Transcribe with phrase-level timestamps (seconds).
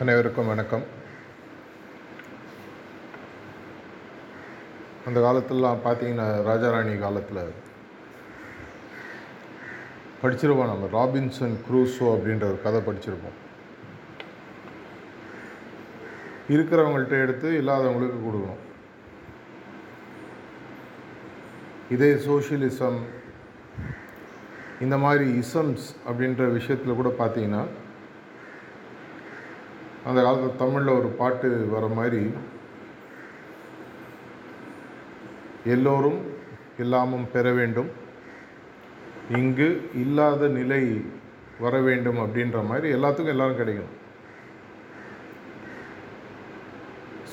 [0.00, 0.82] அனைவருக்கும் வணக்கம்.
[5.06, 7.52] அந்த காலத்துலலாம் பார்த்தீங்கன்னா ராஜாராணி காலத்தில்
[10.22, 10.88] படிச்சிருப்போம் நம்ம.
[10.92, 13.36] ராபின்சன் க்ரூசோ அப்படின்ற ஒரு கதை படிச்சிருப்போம்.
[16.48, 18.60] இருக்கிறவங்கள்ட்ட எடுத்து இல்லாதவங்களுக்கு கொடுக்கணும்.
[21.90, 22.98] இதே சோஷியலிசம்
[24.80, 27.64] இந்த மாதிரி இசம்ஸ் அப்படின்ற விஷயத்தில் கூட பார்த்தீங்கன்னா
[30.08, 32.20] அந்த காலத்தில் தமிழில் ஒரு பாட்டு வர மாதிரி
[35.74, 36.18] எல்லோரும்
[36.78, 37.88] எல்லாமும் பெற வேண்டும்
[39.38, 40.82] இங்கு இல்லாத நிலை
[41.60, 43.92] வர வேண்டும் அப்படின்ற மாதிரி எல்லாத்துக்கும் எல்லாரும் கிடைக்கும்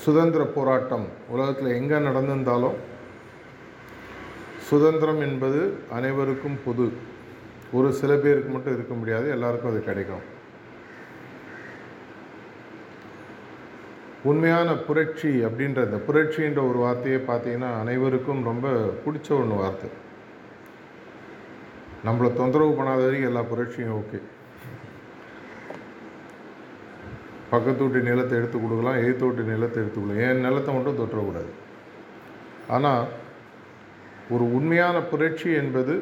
[0.04, 2.76] சுதந்திர போராட்டம் உலகத்தில் எங்கே நடந்திருந்தாலும்
[4.68, 6.86] சுதந்திரம் என்பது அனைவருக்கும் பொது.
[7.72, 10.24] ஒரு சில பேருக்கு மட்டும் இருக்க முடியாது எல்லாருக்கும் அது கிடைக்கும்.
[14.30, 18.66] உண்மையான புரட்சி அப்படின்ற இந்த புரட்சின்ற ஒரு வார்த்தையை பார்த்தீங்கன்னா அனைவருக்கும் ரொம்ப
[19.04, 19.90] பிடிச்ச ஒன்று வார்த்தை.
[22.06, 24.20] நம்மளை தொந்தரவு பண்ணாத வரைக்கும் எல்லா புரட்சியும் ஓகே.
[27.52, 30.26] பக்கத்து வீட்டு நிலத்தை எடுத்து கொடுக்கலாம் எழுத்தோட்டு வீட்டு நிலத்தை எடுத்து கொடுக்கலாம்.
[30.28, 31.52] என் நிலத்தை மட்டும் தொற்றக்கூடாது.
[32.76, 33.04] ஆனால்
[34.34, 35.94] ஒரு உண்மையான புரட்சி என்பது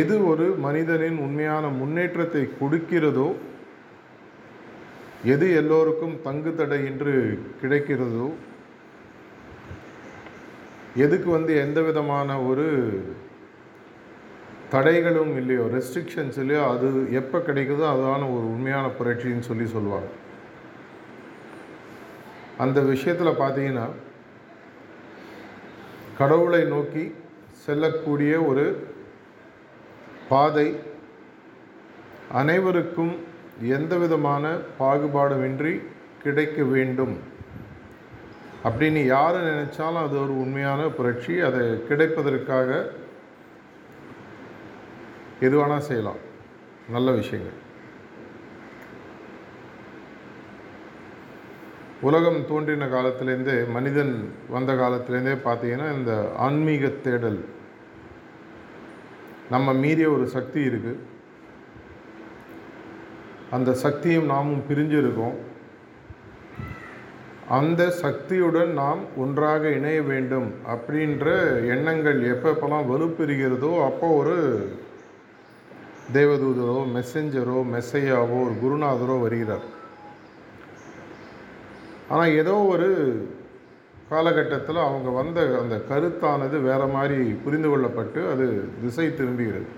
[0.00, 3.28] எது ஒரு மனிதனின் உண்மையான முன்னேற்றத்தை கொடுக்கிறதோ
[5.24, 6.54] எது எல்லோருக்கும் தங்கு
[6.86, 8.32] என்று கிடைக்கிறதோ
[10.94, 12.66] எதுக்கு வந்து எந்த விதமான ஒரு
[14.72, 20.06] தடைகளும் இல்லையோ ரெஸ்ட்ரிக்ஷன்ஸ் இல்லையோ அது எப்போ கிடைக்குதோ அதான ஒரு உண்மையான புரட்சின்னு சொல்லி சொல்லுவாங்க.
[22.58, 23.88] அந்த விஷயத்தில் பார்த்தீங்கன்னா
[26.18, 27.14] கடவுளை நோக்கி
[27.52, 28.86] செல்லக்கூடிய ஒரு
[30.28, 30.78] பாதை
[32.32, 35.80] அனைவருக்கும் எந்த விதமான பாகுபாடுமின்றி
[36.22, 37.18] கிடைக்க வேண்டும்?
[38.64, 41.40] அப்படின்னு யார் நினைச்சாலும் அது ஒரு உண்மையான புரட்சி.
[41.40, 42.90] அதை கிடைப்பதற்காக
[45.40, 46.16] எது வேணால் செய்யலாம்.
[46.90, 47.62] நல்ல விஷயங்கள்.
[52.00, 57.44] உலகம் தோன்றின காலத்திலேருந்தே மனிதன் வந்த காலத்திலேருந்தே பார்த்தீங்கன்னா இந்த ஆன்மீக தேடல்
[59.50, 60.96] நம்ம மீறிய ஒரு சக்தி இருக்குது
[63.56, 65.36] அந்த சக்தியும் நாமும் பிரிஞ்சிருக்கோம்.
[67.56, 71.26] அந்த சக்தியுடன் நாம் ஒன்றாக இணைய வேண்டும் அப்படின்ற
[71.74, 74.36] எண்ணங்கள் எப்பப்பெல்லாம் வலுப்பெறுகிறதோ அப்போ ஒரு
[76.16, 79.66] தேவதூதரோ மெசஞ்சரோ மெஸ்ஸையாவோ ஒரு குருநாதரோ வருகிறார்.
[82.12, 82.88] ஆனால் ஏதோ ஒரு
[84.10, 88.46] காலகட்டத்தில் அவங்க வந்த அந்த கருத்தானது வேறு மாதிரி புரிந்து கொள்ளப்பட்டு அது
[88.82, 89.68] திசை திரும்புகிறது.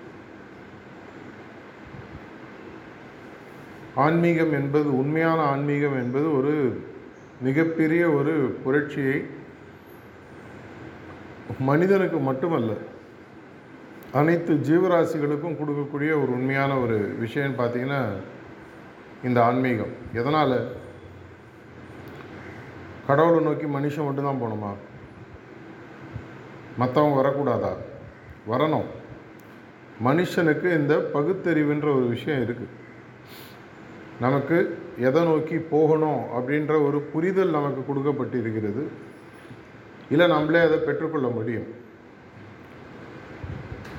[3.97, 6.83] ஆன்மீகம் என்பது உண்மையான ஆன்மீகம் என்பது ஒரு
[7.41, 9.27] மிகப்பெரிய ஒரு புரட்சியை
[11.59, 12.73] மனிதனுக்கு மட்டுமல்ல
[14.13, 18.05] அனைத்து ஜீவராசிகளுக்கும் கொடுக்கக்கூடிய ஒரு உண்மையான ஒரு விஷயம்னு பார்த்தீங்கன்னா
[19.25, 19.93] இந்த ஆன்மீகம்.
[20.13, 20.69] எதனால்?
[23.07, 24.75] கடவுளை நோக்கி மனுஷன் மட்டும்தான் போகணுமா?
[26.83, 27.77] மற்றவங்க வரக்கூடாதா?
[28.49, 28.87] வரணும்.
[30.05, 32.85] மனுஷனுக்கு இந்த பகுத்தறிவுன்ற ஒரு விஷயம் இருக்குது
[34.21, 34.59] நமக்கு
[34.99, 38.83] எதை நோக்கி போகணும் அப்படின்ற ஒரு புரிதல் நமக்கு கொடுக்கப்பட்டு இருக்கிறது
[40.11, 41.67] இல்லை நம்மளே அதை பெற்றுக்கொள்ள முடியும்.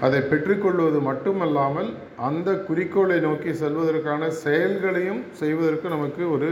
[0.01, 1.89] அதை பெற்றுக்கொள்வது மட்டுமல்லாமல்
[2.19, 6.49] அந்த குறிக்கோளை நோக்கி செல்வதற்கான செயல்களையும் செய்வதற்கு நமக்கு ஒரு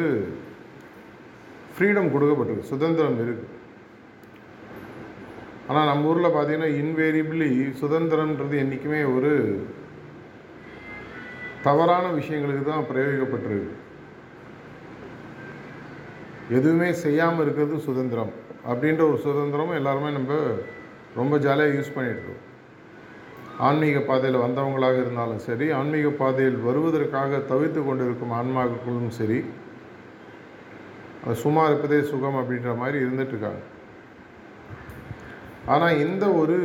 [1.75, 3.53] ஃப்ரீடம் கொடுக்கப்பட்டிருக்கு சுதந்திரம் இருக்குது
[5.67, 7.49] ஆனால் நம்ம ஊரில் பார்த்தீங்கன்னா இன்வேரியபிளி
[7.81, 9.31] சுதந்திரம்ன்றது என்றைக்குமே ஒரு
[11.67, 13.73] தவறான விஷயங்களுக்கு தான் பிரயோகிக்கப்பட்டிருக்கு.
[16.57, 18.33] எதுவுமே செய்யாமல் இருக்கிறது சுதந்திரம்.
[18.69, 20.33] அப்படின்ற ஒரு சுதந்திரமும் எல்லாருமே நம்ம
[21.19, 22.41] ரொம்ப ஜாலியாக யூஸ் பண்ணிகிட்ருக்கோம்
[23.67, 29.39] ஆன்மீக பாதையில் வந்தவங்களாக இருந்தாலும் சரி ஆன்மீக பாதையில் வருவதற்காக தவித்து கொண்டிருக்கும் ஆன்மாக்களும் சரி
[31.23, 33.61] அது சும்மா இருப்பதே சுகம் அப்படின்ற மாதிரி இருந்துட்டுருக்காங்க
[35.73, 36.57] ஆனால் இந்த ஒரு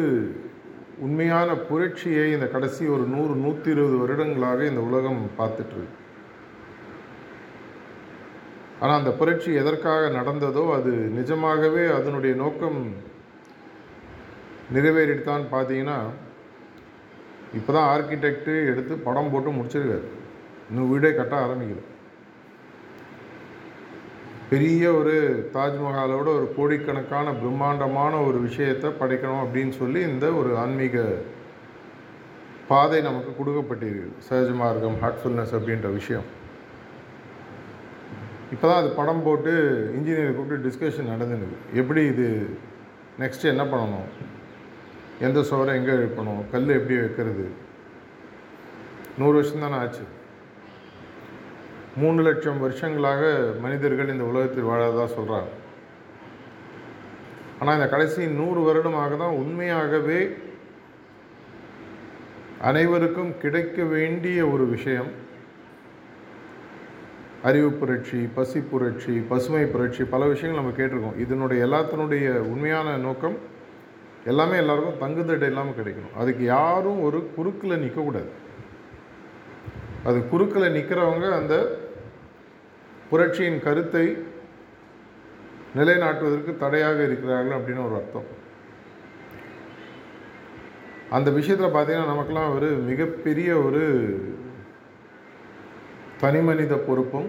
[1.05, 5.97] உண்மையான புரட்சியை இந்த கடைசி ஒரு நூறு நூற்றி இருபது வருடங்களாக இந்த உலகம் பார்த்துட்ருக்கு
[8.81, 12.81] ஆனால் அந்த புரட்சி எதற்காக நடந்ததோ அது நிஜமாகவே அதனுடைய நோக்கம்
[14.75, 15.99] நிறைவேறிட்டான்னு பார்த்தீங்கன்னா
[17.59, 20.07] இப்போ தான் ஆர்கிடெக்டு எடுத்து படம் போட்டு முடிச்சிருக்காரு.
[20.71, 21.81] இன்னும் வீடே கட்ட ஆரம்பிக்கல.
[24.51, 25.17] பெரிய ஒரு
[25.55, 31.05] தாஜ்மஹாலோட ஒரு கோடிக்கணக்கான பிரம்மாண்டமான ஒரு விஷயத்தை படைக்கணும் அப்படின்னு சொல்லி இந்த ஒரு ஆன்மீக
[32.71, 34.11] பாதை நமக்கு கொடுக்கப்பட்டிருக்கு.
[34.29, 36.27] சகஜ மார்க்கம் ஹார்ட்ஃபுல்னஸ் அப்படின்ற விஷயம்.
[38.55, 39.53] இப்போ தான் அது படம் போட்டு
[39.97, 41.57] இன்ஜினியரை கூப்பிட்டு டிஸ்கஷன் நடந்துனுது.
[41.81, 42.29] எப்படி இது
[43.23, 44.09] நெக்ஸ்ட்டு என்ன பண்ணணும்?
[45.27, 47.47] எந்த சுவரை எங்கே எழுப்பணும் கல் எப்படி வைக்கிறது?
[49.21, 50.05] நூறு வருஷம் தானே ஆச்சு.
[51.97, 53.23] மூணு லட்சம் வருஷங்களாக
[53.61, 55.51] மனிதர்கள் இந்த உலகத்தில் வாழறதா சொல்கிறாங்க
[57.59, 60.21] ஆனால் இந்த கடைசி நூறு வருடமாக தான் உண்மையாகவே
[62.61, 65.11] அனைவருக்கும் கிடைக்க வேண்டிய ஒரு விஷயம்
[67.43, 71.19] அறிவு புரட்சி பசி புரட்சி பசுமை புரட்சி பல விஷயங்கள் நம்ம கேட்டிருக்கோம்.
[71.19, 73.37] இதனுடைய எல்லாத்தினுடைய உண்மையான நோக்கம்
[74.25, 76.17] எல்லாமே எல்லாருக்கும் தங்குதடை இல்லாமல் கிடைக்கணும்.
[76.17, 78.31] அதுக்கு யாரும் ஒரு குறுக்கில் நிற்கக்கூடாது
[80.05, 81.79] அது குறுக்கில் நிற்கிறவங்க அந்த
[83.11, 84.05] புரட்சியின் கருத்தை
[85.77, 88.29] நிலைநாட்டுவதற்கு தடையாக இருக்கிறார்கள் அப்படின்னு ஒரு அர்த்தம்.
[91.11, 93.83] அந்த விஷயத்தில் பார்த்திங்கன்னா நமக்கெல்லாம் ஒரு மிகப்பெரிய ஒரு
[96.21, 97.29] தனிமனித பொறுப்பும்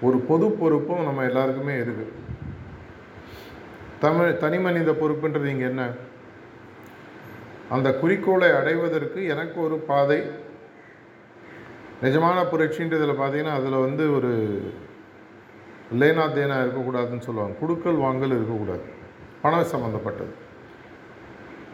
[0.00, 2.14] ஒரு பொது பொறுப்பும் நம்ம எல்லாருக்குமே இருக்குது
[3.98, 5.84] தமிழ் தனி மனித பொறுப்புன்றது இங்கே என்ன?
[7.68, 10.18] அந்த குறிக்கோளை அடைவதற்கு எனக்கு ஒரு பாதை
[12.02, 14.32] நிஜமான புரட்சின்றதில் பார்த்தீங்கன்னா அதில் வந்து ஒரு
[15.94, 17.54] லேனா தேனா இருக்கக்கூடாதுன்னு சொல்லுவாங்க.
[17.60, 18.84] குடுக்கல் வாங்கல் இருக்கக்கூடாது.
[19.42, 20.32] பணம் சம்மந்தப்பட்டது.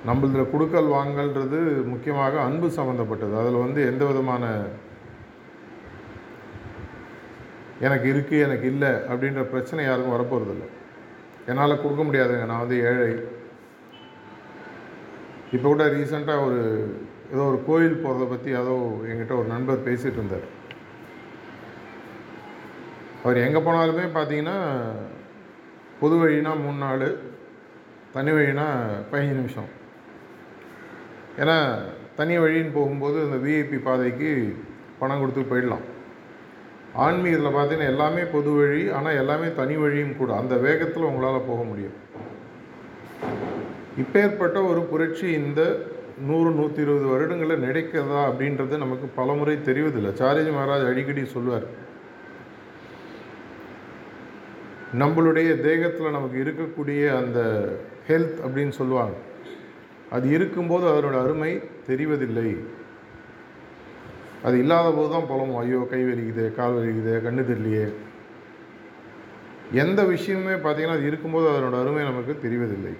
[0.06, 3.34] நம்மளதில் குடுக்கல் வாங்கல்ன்றது முக்கியமாக அன்பு சம்மந்தப்பட்டது.
[3.40, 4.44] அதில் வந்து எந்த விதமான
[7.80, 10.66] எனக்கு இருக்குது எனக்கு இல்லை அப்படின்ற பிரச்சனை யாருக்கும் வரப்போகிறதில்ல
[11.46, 12.46] என்னால் கொடுக்க முடியாதுங்க.
[12.46, 13.12] நான் வந்து ஏழை.
[15.52, 16.60] இப்போ கூட ரீசெண்டாக ஒரு
[17.32, 18.74] ஏதோ ஒரு கோயில் போகிறத பற்றி ஏதோ
[19.10, 20.46] என்கிட்ட ஒரு நண்பர் பேசிகிட்டு இருந்தார்.
[23.22, 24.56] அவர் எங்கே போனாலுமே பார்த்தீங்கன்னா
[26.00, 27.06] பொது வழினா மூணு நாள்
[28.14, 28.66] தனி வழினா
[29.10, 29.70] பதினஞ்சு நிமிஷம்.
[31.42, 31.56] ஏன்னா
[32.18, 34.30] தனி வழின்னு போகும்போது அந்த விஐபி பாதைக்கு
[35.00, 35.86] பணம் கொடுத்து போயிடலாம்.
[37.04, 40.30] ஆன்மீகத்தில் பார்த்தீங்கன்னா எல்லாமே பொது வழி ஆனால் எல்லாமே தனி வழியும் கூட.
[40.40, 41.96] அந்த வேகத்தில் உங்களால் போக முடியும்.
[44.02, 45.60] இப்பேற்பட்ட ஒரு புரட்சி இந்த
[46.28, 50.12] நூறு நூற்றி இருபது வருடங்களில் நினைக்கிறதா அப்படின்றது நமக்கு பலமுறை தெரிவதில்லை.
[50.20, 51.66] சாரிஜி மகாராஜ் அடிக்கடி சொல்வார்
[55.00, 57.40] நம்மளுடைய தேகத்தில் நமக்கு இருக்கக்கூடிய அந்த
[58.08, 59.14] ஹெல்த் அப்படின்னு சொல்லுவாங்க.
[60.16, 61.52] அது இருக்கும்போது அதனோட அருமை
[61.88, 62.48] தெரிவதில்லை.
[64.46, 67.86] அது இல்லாத போது தான் புலமும் ஐயோ கை வலிக்குது கால் வலிக்குது கண்ணு தெரியலையே.
[69.82, 72.94] எந்த விஷயமுமே பார்த்திங்கன்னா அது இருக்கும்போது அதனோட அருமை நமக்கு தெரிவதில்லை.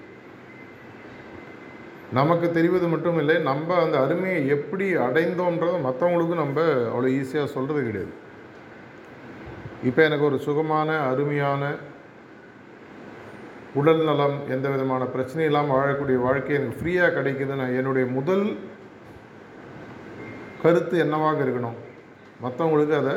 [2.19, 6.61] நமக்கு தெரிவது மட்டும் இல்லை நம்ம அந்த அருமையை எப்படி அடைந்தோன்றதை மற்றவங்களுக்கும் நம்ம
[6.93, 8.13] அவ்வளோ ஈஸியாக சொல்கிறது கிடையாது.
[9.89, 11.63] இப்போ எனக்கு ஒரு சுகமான அருமையான
[13.81, 18.45] உடல் நலம் எந்த விதமான பிரச்சனையும் இல்லாமல் வாழக்கூடிய வாழ்க்கை எனக்கு ஃப்ரீயாக கிடைக்குதுன்னு என்னுடைய முதல்
[20.65, 21.79] கருத்து என்னவாக இருக்கணும்?
[22.45, 23.15] மற்றவங்களுக்கு அதை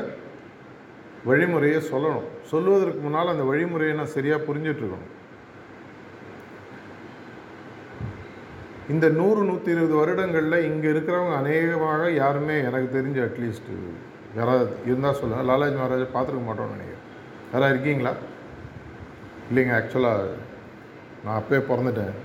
[1.30, 2.30] வழிமுறையை சொல்லணும்.
[2.54, 5.12] சொல்லுவதற்கு முன்னால் அந்த வழிமுறையை நான் சரியாக புரிஞ்சிட்ருக்கணும்
[8.94, 13.72] இந்த நூறு நூற்றி இருபது வருடங்களில் இங்கே இருக்கிறவங்க அநேகமாக யாருமே எனக்கு தெரிஞ்ச அட்லீஸ்ட்
[14.38, 17.04] யாராவது இருந்தால் சொல்லுங்கள் லாலாஜி மகாராஜை பார்த்துருக்க மாட்டோம்னு நினைக்கிறேன்.
[17.52, 18.14] யாராவது இருக்கீங்களா?
[19.50, 20.30] இல்லைங்க ஆக்சுவலாக
[21.24, 22.16] நான் அப்பயே பிறந்துட்டேன்.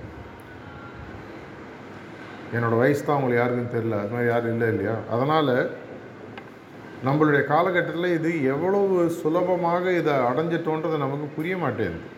[2.55, 4.95] என்னோடய வயசு தான் உங்களுக்கு யாருக்குன்னு தெரில அது மாதிரி யாரும் இல்லை இல்லையா?
[5.13, 5.53] அதனால்
[7.07, 12.09] நம்மளுடைய காலகட்டத்தில் இது எவ்வளவு சுலபமாக இதை அடைஞ்சிட்டோன்றது நமக்கு புரிய மாட்டேங்குது.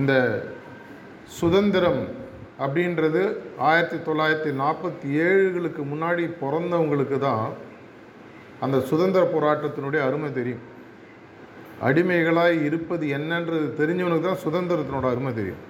[0.00, 0.12] இந்த
[1.38, 2.02] சுதந்திரம்
[2.64, 3.20] அப்படின்றது
[3.58, 7.52] ஆயிரத்தி தொள்ளாயிரத்தி நாற்பத்தி ஏழுகளுக்கு முன்னாடி பிறந்தவங்களுக்கு தான்
[8.64, 10.62] அந்த சுதந்திர போராட்டத்தினுடைய அருமை தெரியும்.
[11.80, 15.62] அடிமைகளாக இருப்பது என்னன்றது தெரிஞ்சவனுக்கு தான் சுதந்திரத்தினோட அருமை தெரியும்.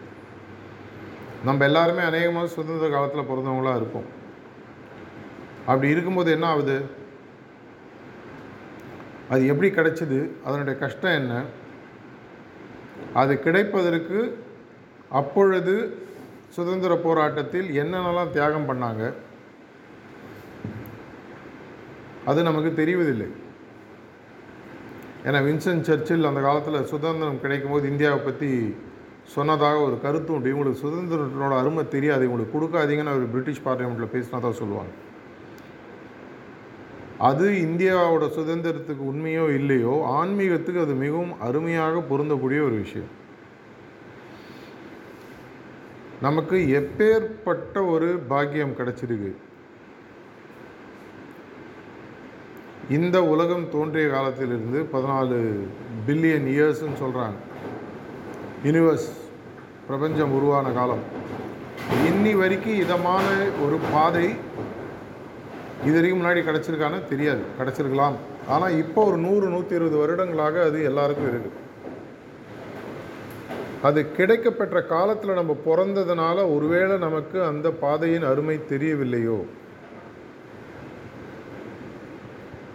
[1.44, 4.08] நம்ம எல்லாருமே அநேகமாக சுதந்திர காலத்தில் பிறந்தவங்களாக இருப்போம்.
[5.66, 6.76] அப்படி இருக்கும்போது என்ன ஆகுது?
[9.28, 10.20] அது எப்படி கிடைச்சிது?
[10.44, 11.34] அதனுடைய கஷ்டம் என்ன?
[13.20, 14.18] அது கிடைப்பதற்கு
[15.20, 15.74] அப்பொழுது
[16.56, 19.04] சுதந்திர போராட்டத்தில் என்னென்னலாம் தியாகம் பண்ணாங்க?
[22.30, 23.28] அது நமக்கு தெரிவதில்லை.
[25.26, 28.50] ஏன்னா வின்சென்ட் சர்ச்சில் அந்த காலத்தில் சுதந்திரம் கிடைக்கும்போது இந்தியாவை பற்றி
[29.34, 30.52] சொன்னதாக ஒரு கருத்து உண்டு.
[30.52, 32.22] இவங்களுக்கு சுதந்திரத்தினோட அருமை தெரியாது.
[32.28, 34.92] இவங்களுக்கு கொடுக்காதீங்கன்னு அவர் பிரிட்டிஷ் பார்லிமெண்ட்டில் பேசினா தான் சொல்லுவாங்க.
[37.30, 43.10] அது இந்தியாவோட சுதந்திரத்துக்கு உண்மையோ இல்லையோ ஆன்மீகத்துக்கு அது மிகவும் அருமையாக பொருந்தக்கூடிய ஒரு விஷயம்.
[46.24, 49.30] நமக்கு எப்பேற்பட்ட ஒரு பாக்கியம் கிடைச்சிருக்கு?
[52.96, 55.38] இந்த உலகம் தோன்றிய காலத்திலிருந்து பதினாலு
[56.06, 57.38] பில்லியன் இயர்ஸ்ன்னு சொல்கிறாங்க
[58.66, 59.08] யூனிவர்ஸ்
[59.88, 61.02] பிரபஞ்சம் உருவான காலம்.
[62.10, 63.26] இன்னி வரைக்கும் இதமான
[63.66, 64.26] ஒரு பாதை
[65.86, 67.42] இது வரைக்கும் முன்னாடி கிடச்சிருக்கான்னு தெரியாது.
[67.58, 68.16] கிடச்சிருக்கலாம்.
[68.54, 71.58] ஆனால் இப்போ ஒரு நூறு நூற்றி இருபது வருடங்களாக அது எல்லாருக்கும் இருக்குது
[73.82, 79.38] அது கிடைக்கப்பெற்ற காலத்தில் நம்ம பிறந்ததுனால ஒருவேளை நமக்கு அந்த பாதையின் அருமை தெரியவில்லையோ?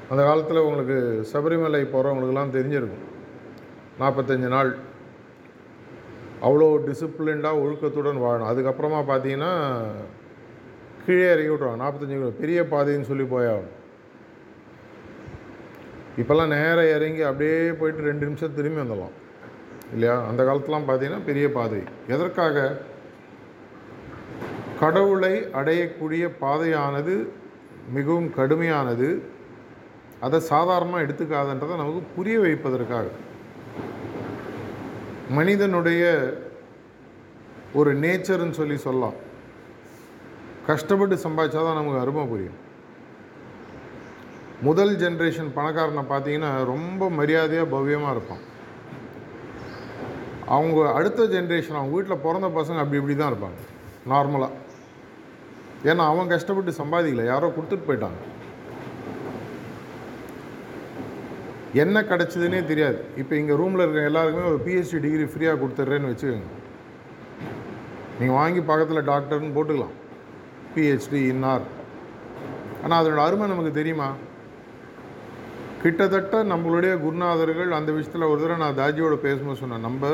[0.10, 0.98] அந்த காலத்தில் உங்களுக்கு
[1.34, 3.06] சபரிமலை போகிறவங்களுக்கெல்லாம் தெரிஞ்சிருக்கும்.
[4.00, 4.72] நாற்பத்தஞ்சு நாள்
[6.48, 8.50] அவ்வளோ டிசிப்ளின்டாக ஒழுக்கத்துடன் வாழணும்.
[8.52, 9.54] அதுக்கப்புறமா பார்த்தீங்கன்னா
[11.06, 13.76] கீழே இறக்கி விட்ருவாங்க நாற்பத்தஞ்சு கிலோ பெரிய பாதைன்னு சொல்லி போயாகணும்
[16.22, 19.16] இப்போல்லாம் நேராக இறங்கி அப்படியே போயிட்டு ரெண்டு நிமிஷம் திரும்பி வந்துடலாம்.
[19.94, 20.28] இல்லையா?
[20.28, 21.82] அந்த காலத்துலாம் பார்த்தீங்கன்னா பெரிய பாதை.
[22.08, 22.78] எதற்காக?
[24.80, 27.28] கடவுளை அடையக்கூடிய பாதையானது
[27.94, 29.22] மிகவும் கடுமையானது.
[30.20, 33.08] அதை சாதாரணமாக எடுத்துக்காதுன்றதை நமக்கு புரிய வைப்பதற்காக.
[35.30, 36.34] மனிதனுடைய
[37.74, 39.14] ஒரு நேச்சர்னு சொல்லி சொல்லலாம்.
[40.66, 42.66] கஷ்டப்பட்டு சம்பாதிச்சா தான் நமக்கு அருமை புரியும்.
[44.62, 48.47] முதல் ஜென்ரேஷன் பணக்காரனை பார்த்தீங்கன்னா ரொம்ப மரியாதையாக பவ்யமாக இருப்பான்.
[50.56, 53.60] அவங்க அடுத்த ஜென்ரேஷன் அவங்க வீட்டில் பிறந்த பசங்க அப்படி இப்படி தான் இருப்பாங்க
[54.14, 54.66] நார்மலாக
[55.90, 57.24] ஏன்னா அவன் கஷ்டப்பட்டு சம்பாதிக்கல.
[57.32, 58.20] யாரோ கொடுத்துட்டு போயிட்டாங்க.
[61.84, 63.00] என்ன கிடச்சிதுன்னே தெரியாது.
[63.22, 66.50] இப்போ இங்கே ரூமில் இருக்கிற எல்லாருக்குமே ஒரு பிஹெச்டி டிகிரி ஃப்ரீயாக கொடுத்துட்றேன்னு வச்சுக்கோங்க.
[68.20, 69.96] நீங்கள் வாங்கி பக்கத்தில் டாக்டர்னு போட்டுக்கலாம்.
[70.76, 71.68] பிஹெச்டி இன்னார்.
[72.84, 74.10] ஆனால் அதனோட அருமை நமக்கு தெரியுமா?
[75.88, 80.10] கிட்டத்தட்ட நம்மளுடைய குருநாதர்கள் அந்த விஷயத்தில் ஒரு தடவை நான் தாஜியோட பேசும்போது சொன்னேன் நம்ம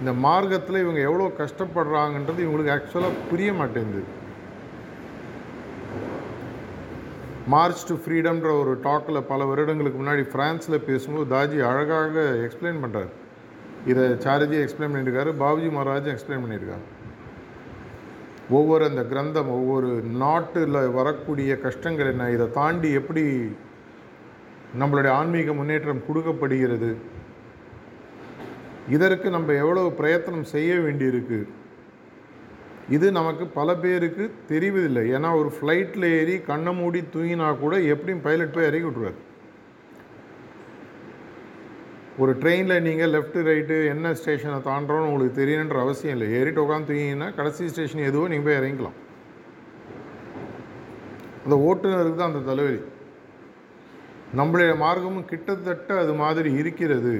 [0.00, 4.02] இந்த மார்க்கத்தில் இவங்க எவ்வளோ கஷ்டப்படுறாங்கன்றது இவங்களுக்கு ஆக்சுவலாக புரிய மாட்டேங்குது.
[7.46, 13.12] மார்ச் டு ஃப்ரீடம்ன்ற ஒரு டாக்கில் பல வருடங்களுக்கு முன்னாடி ஃப்ரான்ஸில் பேசும்போது தாஜி அழகாக எக்ஸ்பிளைன் பண்ணுறாரு
[13.86, 16.88] இதை சாரஜி எக்ஸ்பிளைன் பண்ணியிருக்காரு பாபுஜி மகாராஜும் எக்ஸ்பிளைன் பண்ணியிருக்காங்க
[18.50, 23.24] ஒவ்வொரு அந்த கிரந்தம் ஒவ்வொரு நாட்டில் வரக்கூடிய கஷ்டங்கள் என்ன இதை தாண்டி எப்படி
[24.80, 26.90] நம்மளுடைய ஆன்மீக முன்னேற்றம் கொடுக்கப்படுகிறது.
[28.96, 31.40] இதற்கு நம்ம எவ்வளோ பிரயத்தனம் செய்ய வேண்டியிருக்கு?
[32.96, 35.04] இது நமக்கு பல பேருக்கு தெரிவதில்லை.
[35.16, 39.20] ஏன்னா ஒரு ஃப்ளைட்டில் ஏறி கண்ணை மூடி தூங்கினா கூட எப்படியும் பைலட் போய் இறக்கி விட்ருவார்
[42.22, 46.26] ஒரு ட்ரெயினில் நீங்கள் லெஃப்ட்டு ரைட்டு என்ன ஸ்டேஷனை தாண்டோன்னு உங்களுக்கு தெரியணுன்ற அவசியம் இல்லை.
[46.38, 48.98] ஏறிட்டு உட்காந்து தூங்கிங்கன்னா கடைசி ஸ்டேஷன் எதுவோ நீங்கள் போய் இறங்கிக்கலாம்.
[51.44, 52.82] அந்த ஓட்டுநருக்கு தான் அந்த தலைவலி.
[54.38, 57.14] நம்மளுடைய மார்க்கமும் கிட்டத்தட்ட அது மாதிரி இருக்கிறது.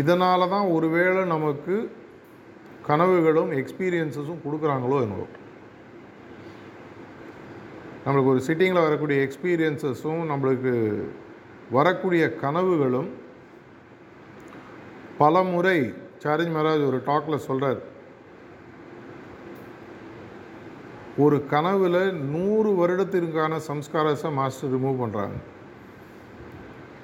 [0.00, 1.74] இதனால தான் ஒருவேளை நமக்கு
[2.88, 5.26] கனவுகளும் எக்ஸ்பீரியன்ஸஸும் கொடுக்குறாங்களோ என்னவோ.
[8.04, 10.74] நம்மளுக்கு ஒரு சிட்டிங்கில் வரக்கூடிய எக்ஸ்பீரியன்ஸஸும் நம்மளுக்கு
[11.76, 13.08] வரக்கூடிய கனவுகளும்
[15.20, 15.78] பல முறை
[16.22, 17.80] சாரஜ் மகாராஜ் ஒரு டாக்கில் சொல்கிறார்
[21.24, 22.00] ஒரு கனவில்
[22.34, 25.36] நூறு வருடத்திற்கான சம்ஸ்காரஸை மாஸ்டர் ரிமூவ் பண்ணுறாங்க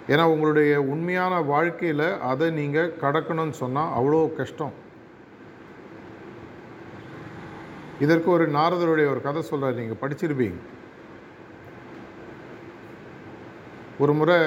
[0.08, 4.74] ஏன்னா உங்களுடைய உண்மையான வாழ்க்கையில் அதை நீங்கள் கடக்கணும்னு சொன்னால் அவ்வளோ கஷ்டம்.
[8.04, 10.58] இதற்கு ஒரு நாரதருடைய ஒரு கதை சொல்கிறார் நீங்கள் படிச்சிருப்பீங்க.
[13.98, 14.38] ஒரு முறை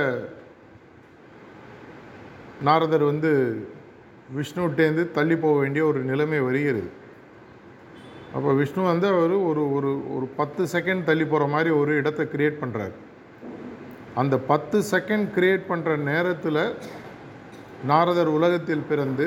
[2.68, 3.32] நாரதர் வந்து
[4.38, 6.90] விஷ்ணுட்டேந்து தள்ளி போக வேண்டிய ஒரு நிலைமை வருகிறது.
[8.36, 12.62] அப்போ விஷ்ணு வந்து அவர் ஒரு ஒரு ஒரு பத்து செகண்ட் தள்ளி போகிற மாதிரி ஒரு இடத்தை க்ரியேட்
[12.62, 12.96] பண்ணுறாரு
[14.22, 16.62] அந்த பத்து செகண்ட் கிரியேட் பண்ணுற நேரத்தில்
[17.90, 19.26] நாரதர் உலகத்தில் பிறந்து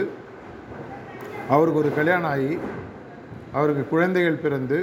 [1.54, 2.52] அவருக்கு ஒரு கல்யாணம் ஆகி
[3.52, 4.78] அவருக்கு குழந்தைகள் பிறந்து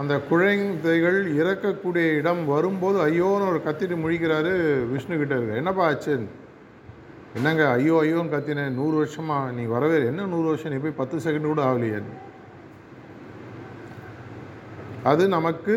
[0.00, 4.52] அந்த குழந்தைகள் இறக்கக்கூடிய இடம் வரும்போது ஐயோன்னு ஒரு கத்திட்டு முழிக்கிறாரு
[4.92, 5.60] விஷ்ணு கிட்ட இருக்க.
[5.62, 6.28] என்னப்பா ஆச்சுன்னு
[7.36, 10.72] என்னங்க ஐயோ ஐயோன்னு கத்தினேன் நூறு வருஷமா நீ வரவே என்ன நூறு வருஷம்?
[10.72, 12.00] நீ போய் பத்து செகண்ட் கூட ஆகலையே.
[15.10, 15.74] அது நமக்கு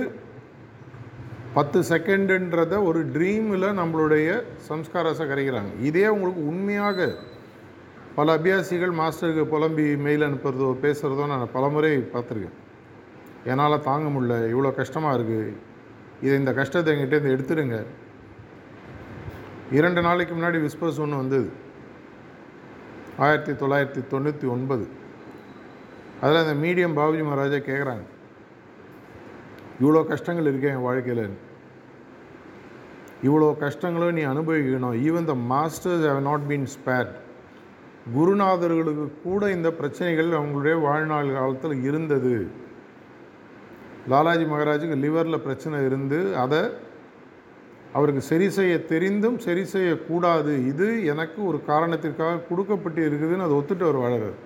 [1.55, 4.29] பத்து செகண்டுன்றத ஒரு ட்ரீமில் நம்மளுடைய
[4.69, 7.07] சம்ஸ்காராசை கரைக்கிறாங்க இதே உங்களுக்கு உண்மையாக
[8.17, 12.57] பல அபியாசிகள் மாஸ்டருக்கு புலம்பி மெயில் அனுப்புறதோ பேசுகிறதோ நான் பலமுறை பார்த்துருக்கேன்.
[13.51, 15.53] என்னால் தாங்க முடில இவ்வளோ கஷ்டமாக இருக்குது
[16.25, 17.77] இதை இந்த கஷ்டத்தை எங்கிட்டேருந்து எடுத்துடுங்க.
[19.77, 21.49] இரண்டு நாளைக்கு முன்னாடி விஸ்பர்ஸ் ஒன்று வந்தது.
[23.25, 24.85] ஆயிரத்தி தொள்ளாயிரத்தி தொண்ணூற்றி ஒன்பது.
[26.21, 28.05] அதில் அந்த மீடியம் பாபுஜி மகாராஜா கேட்குறாங்க
[29.81, 31.25] இவ்வளோ கஷ்டங்கள் இருக்கு என் வாழ்க்கையில்.
[33.27, 34.95] இவ்வளோ கஷ்டங்களும் நீ அனுபவிக்கணும்.
[35.07, 37.13] Even the masters have not been spared
[38.15, 42.35] குருநாதர்களுக்கு கூட இந்த பிரச்சனைகள் அவங்களுடைய வாழ்நாள் காலத்தில் இருந்தது.
[44.11, 46.61] லாலாஜி மகாராஜுக்கு லிவரில் பிரச்சனை இருந்து அதை
[47.97, 50.53] அவருக்கு சரி செய்ய தெரிந்தும் சரி செய்யக்கூடாது.
[50.71, 54.03] இது எனக்கு ஒரு காரணத்திற்காக கொடுக்கப்பட்டு இருக்குதுன்னு அதை ஒத்துட்டு அவர்.
[54.03, 54.37] வாழறார்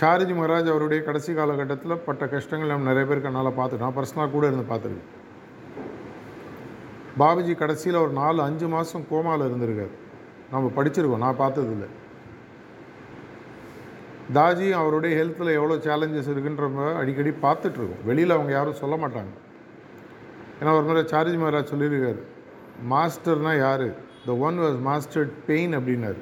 [0.00, 4.46] சாரிஜி மகாராஜ் அவருடைய கடைசி காலகட்டத்தில் பட்ட கஷ்டங்கள் நம்ம நிறைய பேருக்கு என்னால் பார்த்து நான் பர்சனலாக கூட
[4.46, 5.08] இருந்து பார்த்துருக்கேன்.
[7.18, 9.94] பாபுஜி கடைசியில் ஒரு நாலு அஞ்சு மாதம் கோமாவில் இருந்திருக்காரு.
[10.50, 11.24] நம்ம படிச்சிருக்கோம்.
[11.24, 11.88] நான் பார்த்ததில்ல.
[14.34, 18.04] தாஜி அவருடைய ஹெல்த்தில் எவ்வளோ சேலஞ்சஸ் இருக்குன்றவங்க அடிக்கடி பார்த்துட்ருக்கோம்.
[18.04, 19.32] வெளியில் அவங்க யாரும் சொல்ல மாட்டாங்க.
[20.60, 22.22] ஏன்னா ஒரு முறை சார்ஜி மகாராஜ் சொல்லியிருக்காரு.
[22.90, 23.88] மாஸ்டர்னால் யார்?
[24.26, 26.20] The one was mastered pain அப்படின்னாரு.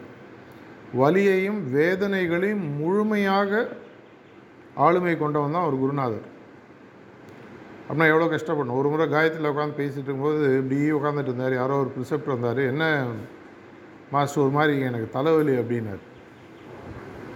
[0.94, 3.68] வலியையும் வேதனைகளையும் முழுமையாக
[4.74, 6.26] ஆளுமை கொண்டவன் தான் அவர் குருநாதர்.
[7.88, 8.78] அப்படின்னா எவ்வளோ கஷ்டப்படணும்?
[8.80, 11.54] ஒரு முறை காயத்தில் உட்காந்து பேசிகிட்டு இருக்கும்போது இப்படி உட்காந்துட்டு இருந்தார்.
[11.54, 12.60] யாரோ ஒரு ப்ரிசெப்ட் வந்தார்.
[12.72, 13.04] என்ன
[14.10, 16.02] மாஸ்டர் ஒரு மாதிரி எனக்கு தலைவலி அப்படின்னார்.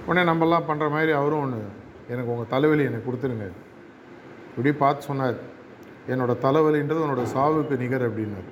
[0.07, 1.61] உடனே நம்மலாம் பண்ணுற மாதிரி அவரும் ஒன்று
[2.09, 3.49] எனக்கு உங்கள் தலைவலி எனக்கு கொடுத்துருங்க
[4.51, 5.39] இப்படி பார்த்து சொன்னார்.
[6.09, 8.49] என்னோட தலைவலின்றது உன்னோட சாவுக்கு நிகர் அப்படின்னார்.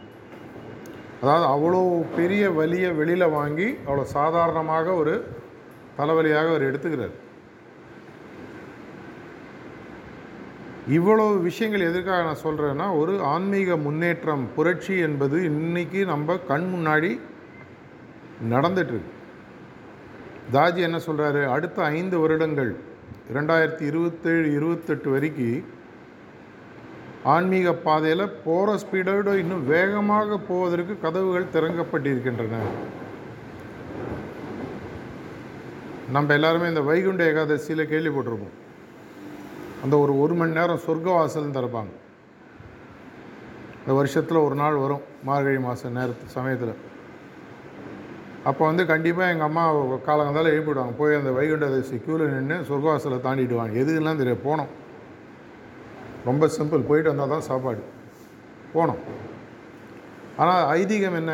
[1.22, 1.80] அதாவது அவ்வளோ
[2.18, 5.14] பெரிய வலியை வெளியில் வாங்கி அவ்வளோ சாதாரணமாக ஒரு
[5.98, 7.16] தலைவலியாக அவர் எடுத்துக்கிறார்.
[10.98, 17.10] இவ்வளோ விஷயங்கள் எதற்காக நான் சொல்கிறேன்னா ஒரு ஆன்மீக முன்னேற்றம் புரட்சி என்பது இன்றைக்கி நம்ம கண் முன்னாடி
[18.52, 19.12] நடந்துட்டுருக்கு.
[20.54, 22.72] தாஜி என்ன சொல்கிறாரு அடுத்த ஐந்து வருடங்கள்
[23.36, 25.60] ரெண்டாயிரத்தி இருபத்தேழு இருபத்தெட்டு வரைக்கும்
[27.24, 32.60] ஆன்மீக பாதையில் போகிற ஸ்பீடோடு இன்னும் வேகமாக போவதற்கு கதவுகள் திறங்கப்பட்டிருக்கின்றன
[36.10, 38.56] நம்ம எல்லாருமே இந்த வைகுண்ட ஏகாதசியில் கேள்விப்பட்டிருப்போம்
[39.84, 41.92] அந்த ஒரு ஒரு மணி நேரம் சொர்க்கவாசல்னு திறப்பாங்க.
[43.80, 46.74] இந்த வருஷத்தில் ஒரு நாள் வரும் மார்கழி மாதம் நேரத்து சமயத்தில்.
[48.44, 49.64] அப்போ வந்து கண்டிப்பாக எங்கள் அம்மா
[50.08, 50.94] காலங்காலத்தில் எழுப்பிவிடுவாங்க.
[50.96, 54.70] போய் அந்த வைகுண்டதசி ஏகாதசி க்யூவில் நின்று சொர்க்கவாசலை தாண்டிடுவாங்க எதுக்கெல்லாம் தெரியாது போனோம்.
[56.28, 57.82] ரொம்ப சிம்பிள் போயிட்டு வந்தால் தான் சாப்பாடு.
[58.74, 59.00] போனோம்.
[60.42, 61.32] ஆனால் ஐதீகம் என்ன?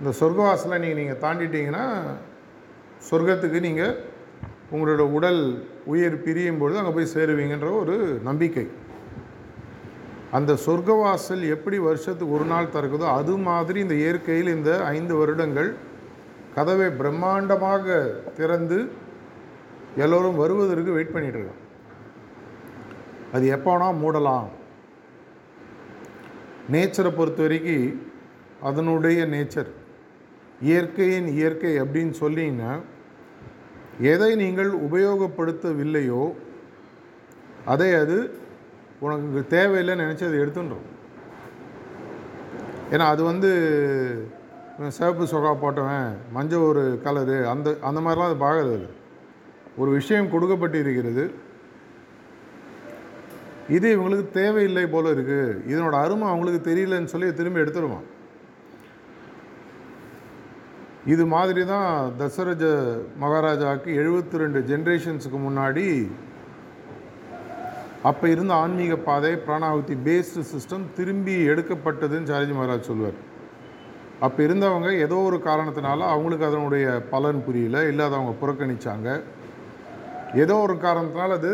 [0.00, 1.84] இந்த சொர்க்கவாசலை நீங்கள் நீங்கள் தாண்டிட்டீங்கன்னா
[3.08, 3.96] சொர்க்கத்துக்கு நீங்கள்
[4.74, 5.42] உங்களோட உடல்
[5.92, 7.96] உயிர் பிரியும் பொழுது அங்கே போய் சேருவீங்கன்ற ஒரு
[8.28, 8.66] நம்பிக்கை.
[10.38, 15.70] அந்த சொர்க்கவாசல் எப்படி வருஷத்துக்கு ஒரு நாள் திறக்குதோ அது மாதிரி இந்த இயற்கையில் இந்த ஐந்து வருடங்கள்
[16.56, 17.86] கதவை பிரம்மாண்டமாக
[18.38, 18.78] திறந்து
[20.04, 21.59] எல்லோரும் வருவதற்கு வெயிட் பண்ணிகிட்டு இருக்கோம்.
[23.32, 24.48] அது எப்போனா மூடலாம்.
[26.72, 27.86] நேச்சரை பொறுத்த வரைக்கும்
[28.68, 29.70] அதனுடைய நேச்சர்.
[30.70, 32.72] இயற்கையின் இயற்கை அப்படின்னு சொல்லிங்கன்னா
[34.12, 36.22] எதை நீங்கள் உபயோகப்படுத்தவில்லையோ
[37.72, 38.16] அதை அது
[39.04, 40.86] உனக்கு தேவையில்லைன்னு நினச்சி அதை எடுத்துன்றோம்.
[42.92, 43.50] ஏன்னா அது வந்து
[44.96, 48.88] சிவப்பு சொகா போட்டவன் மஞ்சள் ஒரு கலரு அந்த அந்த மாதிரிலாம் அது பார்க்கறது
[49.76, 51.24] ஒரு விஷயம் கொடுக்கப்பட்டிருக்கிறது.
[53.76, 58.08] இது இவங்களுக்கு தேவையில்லை போல இருக்குது இதனோட அருமை அவங்களுக்கு தெரியலன்னு சொல்லி திரும்பி எடுத்துருவான்.
[61.12, 62.64] இது மாதிரி தான் தசரஜ
[63.22, 65.86] மகாராஜாவுக்கு எழுபத்தி ரெண்டு ஜென்ரேஷன்ஸுக்கு முன்னாடி
[68.10, 73.18] அப்போ இருந்த ஆன்மீக பாதை பிராணாவதி பேஸ்டு சிஸ்டம் திரும்பி எடுக்கப்பட்டதுன்னு சாரஜி மகாராஜ் சொல்லுவார்.
[74.26, 80.38] அப்போ இருந்தவங்க ஏதோ ஒரு காரணத்தினால அவங்களுக்கு அதனுடைய பலன் புரியல இல்லாதவங்க புறக்கணித்தாங்க புறக்கணிச்சாங்க.
[80.44, 81.52] ஏதோ ஒரு காரணத்தினால அது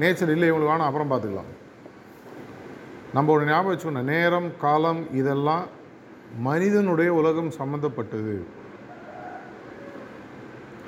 [0.00, 1.50] நேச்சர் இல்லை இவங்களுக்கு வேணாம் அப்புறம் பார்த்துக்கலாம்.
[3.12, 5.64] நம்ம ஒரு ஞாபகம் வச்சுக்கணும் நேரம் காலம் இதெல்லாம்
[6.38, 8.44] மனிதனுடைய உலகம் சம்மந்தப்பட்டது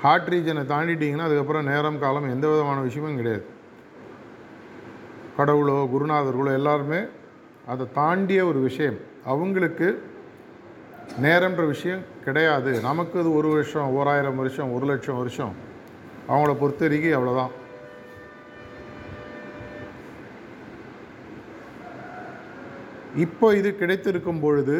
[0.01, 3.45] ஹார்ட் ரீஜனை தாண்டிட்டிங்கன்னா அதுக்கப்புறம் நேரம் காலம் எந்த விதமான விஷயமும் கிடையாது.
[5.37, 6.99] கடவுளோ குருநாதர்களோ எல்லாருமே
[7.67, 8.97] அதை தாண்டிய ஒரு விஷயம்.
[9.25, 10.03] அவங்களுக்கு
[11.21, 12.79] நேரம்ன்ற விஷயம் கிடையாது.
[12.79, 15.53] நமக்கு அது ஒரு வருஷம் ஓராயிரம் வருஷம் ஒரு லட்சம் வருஷம்.
[16.29, 17.53] அவங்கள பொறுத்த வரைக்கும் அவ்வளோதான்
[23.23, 24.77] இப்போ இது கிடைத்திருக்கும் பொழுது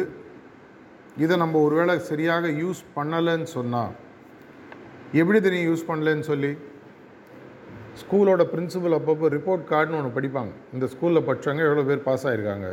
[1.24, 3.92] இதை நம்ம ஒருவேளை சரியாக யூஸ் பண்ணலைன்னு சொன்னால்
[5.20, 6.50] எப்படி தெரியும் யூஸ் பண்ணலன்னு சொல்லி?
[8.00, 10.52] ஸ்கூலோட பிரின்சிபல் அப்பப்போ ரிப்போர்ட் கார்டுன்னு ஒன்று படிப்பாங்க.
[10.74, 12.68] இந்த ஸ்கூலில் படித்தவங்க எவ்வளோ பேர் பாஸ் ஆகிருக்காங்க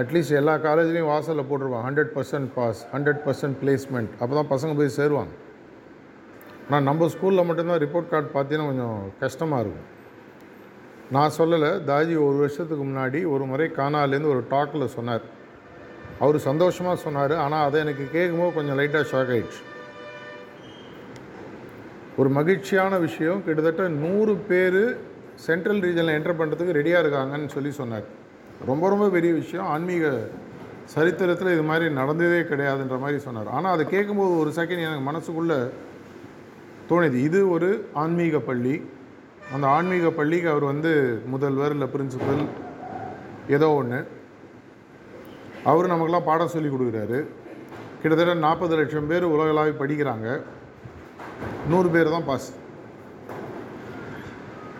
[0.00, 1.86] அட்லீஸ்ட் எல்லா காலேஜ்லேயும் வாசலில் போட்டுருவாங்க.
[1.88, 5.34] Hundred percent pass hundred percent placement அப்போ தான் பசங்க போய் சேருவாங்க.
[6.66, 9.88] ஆனால் நம்ம ஸ்கூலில் மட்டும்தான் ரிப்போர்ட் கார்டு பார்த்தீங்கன்னா கொஞ்சம் கஷ்டமாக இருக்கும்.
[11.14, 15.24] நான் சொல்லலை தாஜி ஒரு வருஷத்துக்கு முன்னாடி ஒரு முறை கானாலேருந்து ஒரு டாக்கில் சொன்னார்.
[16.24, 19.62] அவர் சந்தோஷமாக சொன்னார் ஆனால் அதை எனக்கு கேட்கும்போது கொஞ்சம் லைட்டாக ஷாக் ஆயிடுச்சு.
[22.20, 24.82] ஒரு மகிழ்ச்சியான விஷயம் கிட்டத்தட்ட நூறு பேர்
[25.48, 28.06] சென்ட்ரல் ரீஜனில் என்டர் பண்ணுறதுக்கு ரெடியாக இருக்காங்கன்னு சொல்லி சொன்னார்.
[28.70, 29.68] ரொம்ப ரொம்ப பெரிய விஷயம்.
[29.74, 30.06] ஆன்மீக
[30.94, 33.52] சரித்திரத்தில் இது மாதிரி நடந்ததே கிடையாதுன்ற மாதிரி சொன்னார்.
[33.58, 35.60] ஆனால் அதை கேட்கும்போது ஒரு செகண்ட் எனக்கு மனசுக்குள்ளே
[36.90, 37.18] தோணுது.
[37.28, 37.70] இது ஒரு
[38.04, 38.74] ஆன்மீக பள்ளி.
[39.54, 40.90] அந்த ஆன்மீக பள்ளிக்கு அவர் வந்து
[41.32, 42.42] முதல்வர் இல்லை பிரின்சிபல்
[43.56, 44.00] ஏதோ ஒன்று
[45.70, 47.18] அவர் நமக்கெல்லாம் பாடம் சொல்லி கொடுக்குறாரு.
[48.00, 50.28] கிட்டத்தட்ட நாற்பது லட்சம் பேர் உலகளாவி படிக்கிறாங்க.
[51.72, 52.48] நூறு பேர் தான் பாஸ்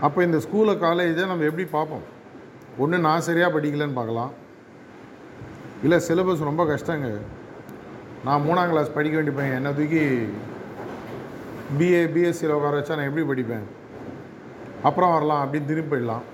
[0.07, 2.07] அப்போ இந்த ஸ்கூலை காலேஜை நம்ம எப்படி பார்ப்போம்?
[2.83, 4.33] ஒன்று நான் சரியாக படிக்கலைன்னு பார்க்கலாம்.
[5.85, 7.11] இல்லை சிலபஸ் ரொம்ப கஷ்டங்க.
[8.27, 10.03] நான் மூணாம் கிளாஸ் படிக்க வேண்டிய பையன் என்ன தூக்கி
[11.79, 13.65] பிஏ பிஎஸ்சியில் உட்கார வச்சா நான் எப்படி படிப்பேன்?
[14.89, 16.27] அப்புறம் வரலாம் அப்படின்னு திரும்பி போயிடலாம்.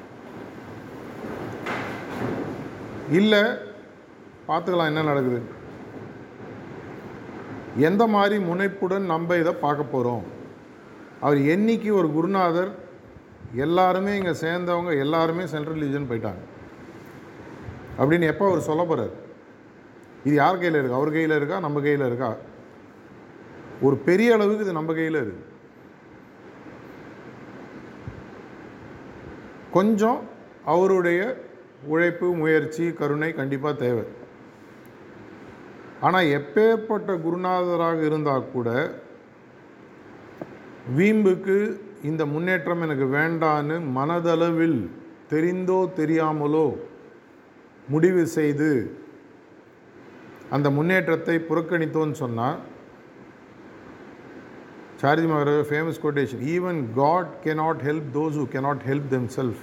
[3.19, 3.43] இல்லை
[4.49, 5.41] பார்த்துக்கலாம் என்ன நடக்குது.
[7.89, 10.25] எந்த மாதிரி முனைப்புடன் நம்ம இதை பார்க்க போகிறோம்
[11.25, 12.71] அவர் என்னைக்கு ஒரு குருநாதர்
[13.65, 16.43] எல்லாருமே இங்கே சேர்ந்தவங்க எல்லாருமே சென்ட்ரல் ரிலீஜன் போயிட்டாங்க.
[18.01, 19.15] அப்படின்னு எப்போ அவர் சொல்ல போகிறார்
[20.27, 20.99] இது யார் கையில் இருக்கா?
[21.01, 21.59] அவர் கையில் இருக்கா?
[21.67, 22.31] நம்ம கையில் இருக்கா?
[23.87, 25.45] ஒரு பெரிய அளவுக்கு இது நம்ம கையில் இருக்குது
[29.77, 30.21] கொஞ்சம்
[30.65, 31.21] அவருடைய
[31.93, 34.05] உழைப்பு முயற்சி கருணை கண்டிப்பாக தேவை.
[36.07, 38.69] ஆனால் எப்பேற்பட்ட குருநாதராக இருந்தால் கூட
[40.97, 41.57] வீம்புக்கு
[42.11, 44.81] இந்த முன்னேற்றம் எனக்கு வேண்டான்னு மனதளவில்
[45.33, 46.67] தெரிந்தோ தெரியாமலோ
[47.89, 48.71] முடிவு செய்து
[50.57, 52.59] அந்த முன்னேற்றத்தை புறக்கணித்தோன்னு சொன்னால்
[55.01, 59.61] Sarathi Maharaj famous quotation even God cannot help those who cannot help themselves.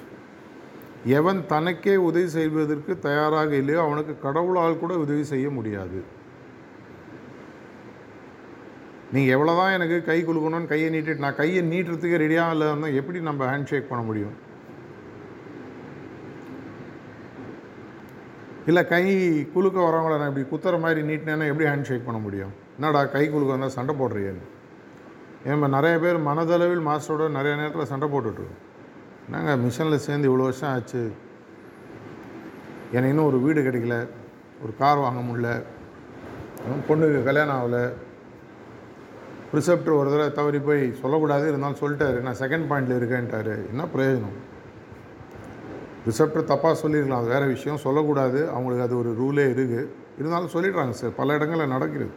[1.17, 5.99] எவன் தனக்கே உதவி செய்வதற்கு தயாராக இல்லையோ அவனுக்கு கடவுளால் கூட உதவி செய்ய முடியாது.
[9.13, 13.19] நீங்கள் எவ்வளோ தான் எனக்கு கை குலுக்கணும்னு கையை நீட்டிட்டு நான் கையை நீட்டுறதுக்கு ரெடியாக இல்லை இருந்தால் எப்படி
[13.29, 14.33] நம்ம ஹேண்ட் ஷேக் பண்ண முடியும்?
[18.71, 19.05] இல்லை கை
[19.55, 22.53] குலுக்க வரவங்கள நான் இப்படி குத்துற மாதிரி நீட்டினேன்னா எப்படி ஹேண்ட் ஷேக் பண்ண முடியும்?
[22.77, 24.45] என்னடா கை குலுக்க வந்தால் சண்டை போடுறியேன்னு.
[25.47, 28.55] ஏன் நிறைய பேர் மனதளவில் மாஸ்டரோட நிறைய நேரத்தில் சண்டை போட்டுட்ருக்கோம்.
[29.29, 31.12] நாங்கள் மிஷனில் சேர்ந்து இவ்வளோ வருஷம் ஆச்சு?
[32.91, 34.08] எனக்கு இன்னும் ஒரு வீடு கிடைக்கல
[34.63, 35.51] ஒரு கார் வாங்க முடியல
[36.88, 37.84] பொண்ணுக்கு கல்யாணம் ஆகலை.
[39.51, 42.19] ப்ரிசெப்டர் ஒரு தடவை தவறி போய் சொல்லக்கூடாது இருந்தாலும் சொல்லிட்டாரு.
[42.25, 43.55] நான் செகண்ட் பாயிண்டில் இருக்கேன்ட்டாரு.
[43.71, 44.39] என்ன பிரயோஜனம்?
[46.08, 47.84] ரிசப்டர் தப்பாக சொல்லியிருக்கலாம் அது வேறு விஷயம்.
[47.86, 48.49] சொல்லக்கூடாது.
[48.49, 49.88] அவங்களுக்கு அது ஒரு ரூலே இருக்குது
[50.19, 51.15] இருந்தாலும் சொல்லிடுறாங்க சார்.
[51.21, 52.13] பல இடங்களில் நடக்கிறது.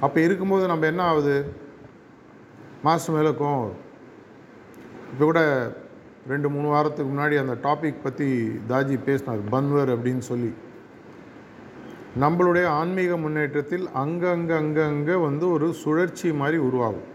[0.00, 1.62] அப்போ இருக்கும்போது நம்ம என்ன ஆகுது?
[2.84, 3.80] மாதம் மேலே கோவம் வரும்.
[5.10, 5.40] இப்போ கூட
[6.32, 8.28] ரெண்டு மூணு வாரத்துக்கு முன்னாடி அந்த டாபிக் பற்றி
[8.70, 10.50] தாஜி பேசினார் பன்வர் அப்படின்னு சொல்லி.
[12.22, 17.08] நம்மளுடைய ஆன்மீக முன்னேற்றத்தில் அங்கங்கே அங்கங்கே வந்து ஒரு சுழற்சி மாதிரி உருவாகும்.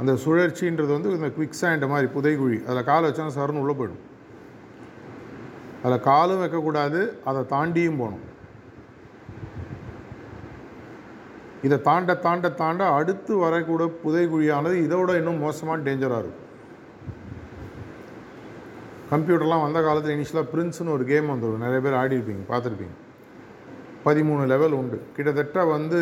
[0.00, 2.58] அந்த சுழற்சின்றது வந்து இந்த குவிக் சாண்ட் மாதிரி புதைகுழி.
[2.68, 4.02] அதில் காலை வச்சோன்னா சார்னு உள்ளே போயிடும்.
[5.84, 8.26] அதில் காலும் வைக்கக்கூடாது அதை தாண்டியும் போகணும்.
[11.62, 16.46] இதை தாண்ட தாண்ட தாண்ட அடுத்து வரக்கூட புதைகுழியானது இதோட இன்னும் மோசமான டேஞ்சராக இருக்கும்.
[19.12, 22.96] கம்ப்யூட்டர்லாம் வந்த காலத்தில் இனிஷியலாக பிரின்ஸ்னு ஒரு கேம் வந்துடும் நிறைய பேர் ஆடிருப்பீங்க பார்த்துருப்பீங்க.
[24.04, 24.98] பதிமூணு லெவல் உண்டு.
[25.16, 25.98] கிட்டத்தட்ட வந்து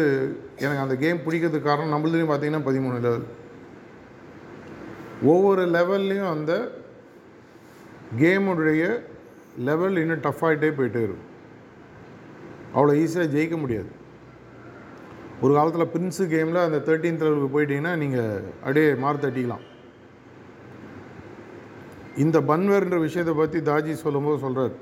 [0.59, 3.27] எனக்கு அந்த கேம் பிடிக்கிறதுக்கு காரணம் நம்மளதுலையும் பார்த்தீங்கன்னா பதிமூணு லெவல்
[5.23, 6.53] ஒவ்வொரு லெவல்லையும் அந்த
[8.18, 8.85] கேமுடைய
[9.68, 11.27] லெவல் இன்னும் டஃப் ஆகிட்டே போயிட்டே இருக்கும்.
[12.75, 13.90] அவ்வளோ ஈஸியாக ஜெயிக்க முடியாது.
[15.42, 19.64] ஒரு காலத்தில் பிரின்ஸு கேமில் அந்த தேர்ட்டீன்த் லெவலுக்கு போயிட்டீங்கன்னா நீங்கள் அப்படியே மார்க் தட்டிக்கலாம்.
[22.24, 24.74] இந்த பன்வர்ன்ற விஷயத்தை பற்றி தாஜி சொல்லும்போது சொல்கிறார்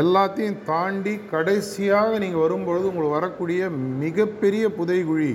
[0.00, 3.68] எல்லாத்தையும் தாண்டி கடைசியாக நீங்கள் வரும்பொழுது உங்களுக்கு வரக்கூடிய
[4.04, 5.32] மிகப்பெரிய புதைகுழி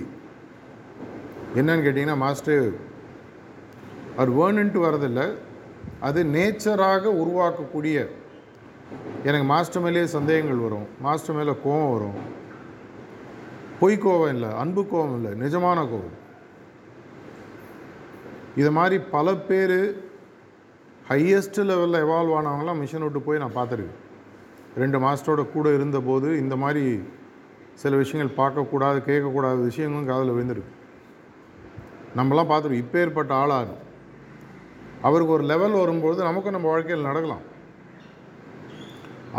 [1.60, 2.68] என்னன்னு கேட்டிங்கன்னா மாஸ்டர்
[4.18, 5.26] அவர் வேணுன்ட்டு வரதில்லை.
[6.08, 7.98] அது நேச்சராக உருவாக்கக்கூடிய
[9.30, 10.88] எனக்கு மாஸ்டர் மேலேயே சந்தேகங்கள் வரும்.
[11.08, 12.20] மாஸ்டர் மேலே கோபம் வரும்.
[13.82, 16.18] பொய் கோபம் இல்லை அன்பு கோபம் இல்லை நிஜமான கோபம்.
[18.62, 19.78] இது மாதிரி பல பேர்
[21.10, 24.00] ஹையஸ்ட் லெவலில் எவால்வ் ஆனவங்களாம் மிஷன் விட்டு போய் நான் பார்த்துருக்கேன்.
[24.82, 26.84] ரெண்டு மாஸ்டரோட கூட இருந்தபோது இந்த மாதிரி
[27.82, 30.76] சில விஷயங்கள் பார்க்கக்கூடாது கேட்கக்கூடாத விஷயங்களும் காதில் விழுந்திருக்கு.
[32.20, 33.78] நம்மளாம் பார்த்துருக்கோம் இப்பேற்பட்ட ஆளாக
[35.08, 37.44] அவருக்கு ஒரு லெவல் வரும்போது நமக்கும் நம்ம வாழ்க்கையில் நடக்கலாம்.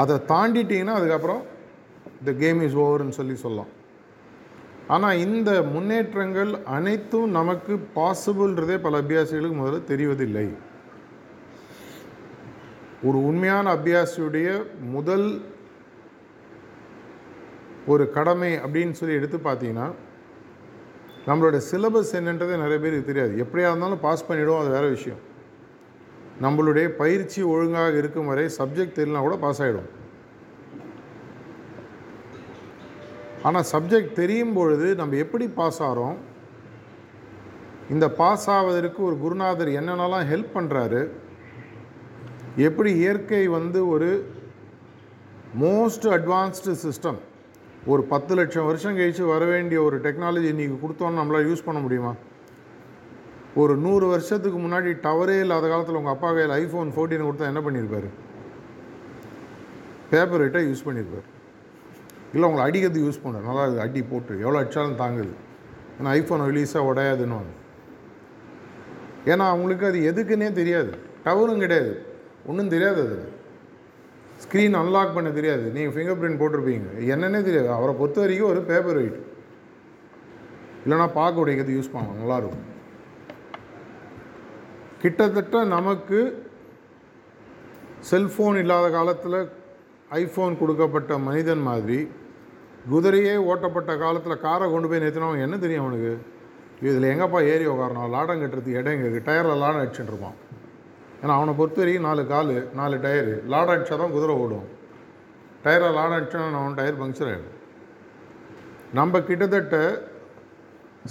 [0.03, 1.43] அதை தாண்டிட்டிங்கன்னா அதுக்கப்புறம்
[2.29, 3.71] த கேம் இஸ் ஓவர்னு சொல்லி சொல்லலாம்.
[4.89, 10.55] ஆனால் இந்த முன்னேற்றங்கள் அனைத்தும் நமக்கு பாசிபிள்ன்றதே பல அபியாசிகளுக்கு முதல்ல தெரிவதில்லை.
[13.03, 15.45] ஒரு உண்மையான அபியாசியுடைய முதல்
[17.87, 19.93] ஒரு கடமை அப்படின்னு சொல்லி எடுத்து பார்த்தீங்கன்னா
[21.27, 23.45] நம்மளோட சிலபஸ் என்னன்றதே நிறைய பேருக்கு தெரியாது.
[23.45, 25.21] எப்படியா இருந்தாலும் பாஸ் பண்ணிவிடுவோம் அது வேறு விஷயம்.
[26.43, 29.91] நம்மளுடைய பயிற்சி ஒழுங்காக இருக்கும் வரை சப்ஜெக்ட் தெரியலனா கூட பாஸ் ஆகிடும்
[33.43, 36.17] ஆனால் சப்ஜெக்ட் தெரியும் பொழுது நம்ம எப்படி பாஸ் ஆகிறோம்
[37.91, 41.01] இந்த பாஸ் ஆவதற்கு ஒரு குருநாதர் என்னென்னலாம் ஹெல்ப் பண்ணுறாரு
[42.57, 44.11] எப்படி இயற்கை வந்து ஒரு
[45.59, 47.19] மோஸ்ட் அட்வான்ஸ்டு சிஸ்டம்
[47.87, 52.13] ஒரு பத்து லட்சம் வருஷம் கழித்து வர வேண்டிய ஒரு டெக்னாலஜி இன்றைக்கி கொடுத்தோன்னு நம்மளால் யூஸ் பண்ண முடியுமா?
[53.55, 58.09] ஒரு நூறு வருஷத்துக்கு முன்னாடி டவரே இல்லாத காலத்தில் உங்கள் அப்பா கையில் ஐஃபோன் ஃபோர்டீன் கொடுத்தா என்ன பண்ணியிருப்பாரு
[60.11, 61.32] பேப்பர் ரைட்டாக யூஸ் பண்ணியிருப்பார்
[62.35, 64.33] இல்லை உங்களை அடிக்கிறது யூஸ் பண்ணுறாரு நல்லா இருக்குது அடி போட்டு.
[64.45, 65.35] எவ்வளோ அடித்தாலும் தாங்குது.
[65.99, 67.39] ஏன்னா ஐஃபோன் ரிலீஸாக உடையாதுன்னு
[69.33, 70.93] ஏன்னா அவங்களுக்கு அது எதுக்குன்னே தெரியாது.
[71.25, 71.93] டவரும் கிடையாது.
[72.51, 73.19] ஒன்றும் தெரியாது அது
[74.45, 75.65] ஸ்க்ரீன் அன்லாக் பண்ண தெரியாது.
[75.75, 76.89] நீங்கள் ஃபிங்கர் பிரிண்ட் போட்டிருப்பீங்க.
[77.13, 77.69] என்னன்னே தெரியாது.
[77.77, 79.21] அவரை பொறுத்த வரைக்கும் ஒரு பேப்பர் வெயிட்
[80.85, 82.21] இல்லைனா பார்க்க உடைக்கிறது யூஸ் பண்ணலாம்.
[82.23, 82.65] நல்லாயிருக்கும்
[85.03, 86.19] கிட்டத்தட்ட நமக்கு
[88.11, 89.39] செல்ஃபோன் இல்லாத காலத்தில்
[90.23, 91.99] ஐஃபோன் கொடுக்கப்பட்ட மனிதன் மாதிரி
[92.91, 96.13] குதிரையே ஓட்டப்பட்ட காலத்தில் காரை கொண்டு போய் நிறுத்தினவன் என்ன தெரியும் அவனுக்கு?
[96.87, 99.07] இதில் எங்கப்பா ஏறி உட்காரணும் லாடம் கட்டுறதுக்கு இடம் எங்கே?
[99.07, 100.37] இருக்குது டயரில் லாடம் அடிச்சுட்டு இருப்பான்.
[101.23, 104.67] ஏன்னா அவனை பொறுத்த வரைக்கும் நாலு கால் நாலு டயரு லாடம் அடித்தா தான் குதிரை ஓடும்.
[105.65, 107.59] டயரில் லாடம் அடிச்சோன்னா அவன் டயர் பங்க்சர் ஆகிடும்
[108.99, 109.77] நம்ம கிட்டத்தட்ட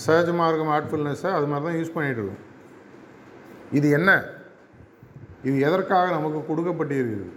[0.05, 2.43] சஹஜ மார்க்கம் ஆட்ஃபுல்னஸை அது மாதிரி தான் யூஸ் பண்ணிகிட்டு இருக்கோம்.
[3.71, 4.09] இது என்ன?
[5.43, 7.27] இது எதற்காக நமக்கு கொடுக்கப்பட்டிருக்குது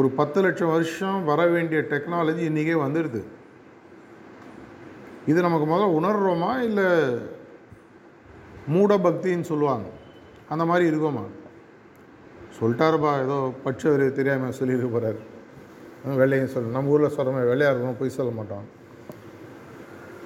[0.00, 3.20] ஒரு பத்து லட்சம் வருஷம் வர வேண்டிய டெக்னாலஜி இன்றைக்கே வந்துடுது.
[5.30, 6.88] இது நமக்கு முதல்ல உணர்கிறோமா இல்லை
[8.74, 9.86] மூட பக்தின்னு சொல்லுவாங்க.
[10.52, 11.24] அந்த மாதிரி இருக்கோமா?
[12.58, 15.18] சொல்லிட்டாருப்பா ஏதோ பட்சவர் தெரியாமல் சொல்லிட்டு போகிறார்
[16.20, 18.66] வெள்ளையும் சொல்ல நம்ம ஊரில் சொல்கிற மாதிரி வெள்ளையாக இருக்கணும் போய் சொல்ல மாட்டோம்.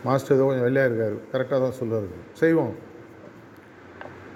[0.07, 2.11] மாஸ்டர் ஏதோ கொஞ்சம் வெள்ளையாக இருக்கார் கரெக்டாக தான் சொல்லுவார்
[2.43, 2.75] செய்வோம்.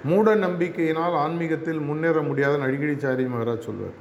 [0.09, 3.95] மூட நம்பிக்கையினால் ஆன்மீகத்தில் முன்னேற முடியாத அடிக்கடி சாரி மகராஜ் சொல்வார்.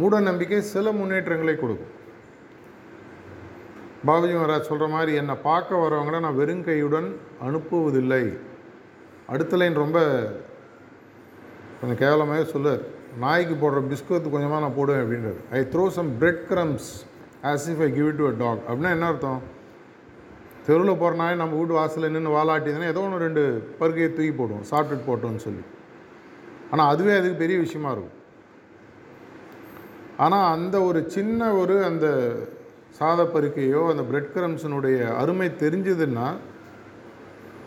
[0.00, 1.92] மூட நம்பிக்கை சில முன்னேற்றங்களை கொடுக்கும்.
[4.08, 7.08] பாபுஜி மகாராஜ் சொல்கிற மாதிரி என்னை பார்க்க வரவங்கள நான் வெறுங்கையுடன்
[7.46, 8.24] அனுப்புவதில்லை.
[9.32, 9.98] அடுத்த லைன் ரொம்ப
[11.80, 12.82] கொஞ்சம் கேவலமாக சொல்லுவார்.
[13.24, 16.88] நாய்க்கு போடுற பிஸ்கத்து கொஞ்சமாக நான் போடுவேன் அப்படின்றது I throw some bread crumbs
[17.50, 19.40] as if I give to a dog அப்படின்னா என்ன அர்த்தம்?
[20.66, 23.42] தெருவில் போகிற நாய் நம்ம வீட்டு வாசலில் நின்று வாலாட்டிதுன்னா ஏதோ ஒன்று ரெண்டு
[23.80, 25.64] பருக்கையை தூக்கி போடுவோம் சாப்பிட்டுட்டு போட்டோம்னு சொல்லி.
[26.72, 28.16] ஆனால் அதுவே அதுக்கு பெரிய விஷயமா இருக்கும்.
[30.16, 32.06] ஆனால் அந்த ஒரு சின்ன ஒரு அந்த
[32.98, 36.26] சாதப்பருக்கையோ அந்த பிரெட் கிரம்ஸினுடைய அருமை தெரிஞ்சதுன்னா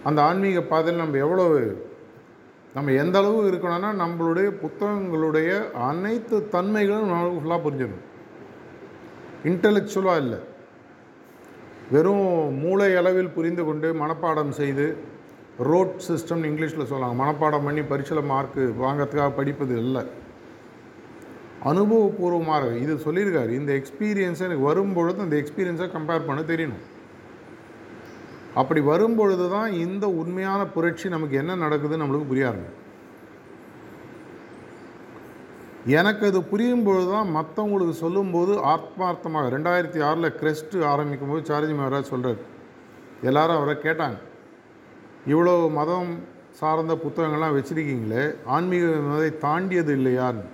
[0.03, 1.45] அந்த ஆன்மீக பாதையில் நம்ம எவ்வளோ
[2.75, 5.49] நம்ம எந்த அளவு இருக்கணும்னா நம்மளுடைய புத்தகங்களுடைய
[5.89, 8.03] அனைத்து தன்மைகளும் நமக்கு ஃபுல்லாக புரிஞ்சிடும்
[9.51, 10.39] இன்டலெக்சுவலாக இல்லை.
[11.93, 12.27] வெறும்
[12.63, 14.85] மூளை அளவில் புரிந்து கொண்டு மனப்பாடம் செய்து
[15.69, 17.17] ரோட் சிஸ்டம்னு இங்கிலீஷில் சொல்லுவாங்க.
[17.23, 20.03] மனப்பாடம் பண்ணி பரீட்சையில் மார்க்கு வாங்கிறதுக்காக படிப்பது இல்லை.
[21.69, 23.51] அனுபவபூர்வமாக இது சொல்லியிருக்காரு.
[23.59, 26.83] இந்த எக்ஸ்பீரியன்ஸை எனக்கு வரும்பொழுது அந்த எக்ஸ்பீரியன்ஸை கம்பேர் பண்ண தெரியணும்.
[28.61, 32.81] அப்படி வரும்பொழுது தான் இந்த உண்மையான புரட்சி நமக்கு என்ன நடக்குதுன்னு நம்மளுக்கு புரிய ஆரம்பிக்கும்.
[35.99, 42.13] எனக்கு அது புரியும் பொழுது தான் மற்றவங்களுக்கு சொல்லும்போது ஆத்மார்த்தமாக ரெண்டாயிரத்தி ஆறில் கிரெஸ்ட்டு ஆரம்பிக்கும் போது சாரஜி மகாராஜ்
[42.13, 42.39] சொல்கிறார்
[43.29, 44.17] எல்லாரும் அவரை கேட்டாங்க.
[45.33, 46.11] இவ்வளோ மதம்
[46.59, 48.23] சார்ந்த புத்தகங்கள்லாம் வச்சுருக்கீங்களே
[48.55, 50.45] ஆன்மீக மதத்தை தாண்டியது இல்லையான்னு.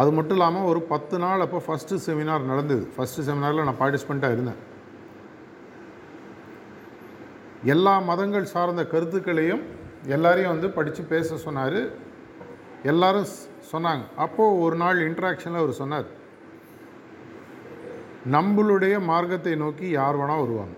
[0.00, 2.82] அது மட்டும் இல்லாமல் ஒரு பத்து நாள் அப்போ ஃபஸ்ட்டு செமினார் நடந்தது.
[2.94, 4.60] ஃபஸ்ட்டு செமினாரில் நான் பார்ட்டிசிபெண்ட்டாக இருந்தேன்.
[7.74, 9.62] எல்லா மதங்கள் சார்ந்த கருத்துக்களையும்
[10.16, 11.80] எல்லாரையும் வந்து படித்து பேச சொன்னார்.
[12.92, 13.30] எல்லாரும்
[13.72, 14.04] சொன்னாங்க.
[14.24, 16.08] அப்போது ஒரு நாள் இன்ட்ராக்ஷனில் அவர் சொன்னார்.
[18.34, 20.76] நம்மளுடைய மார்க்கத்தை நோக்கி யார் வேணால் வருவாங்க.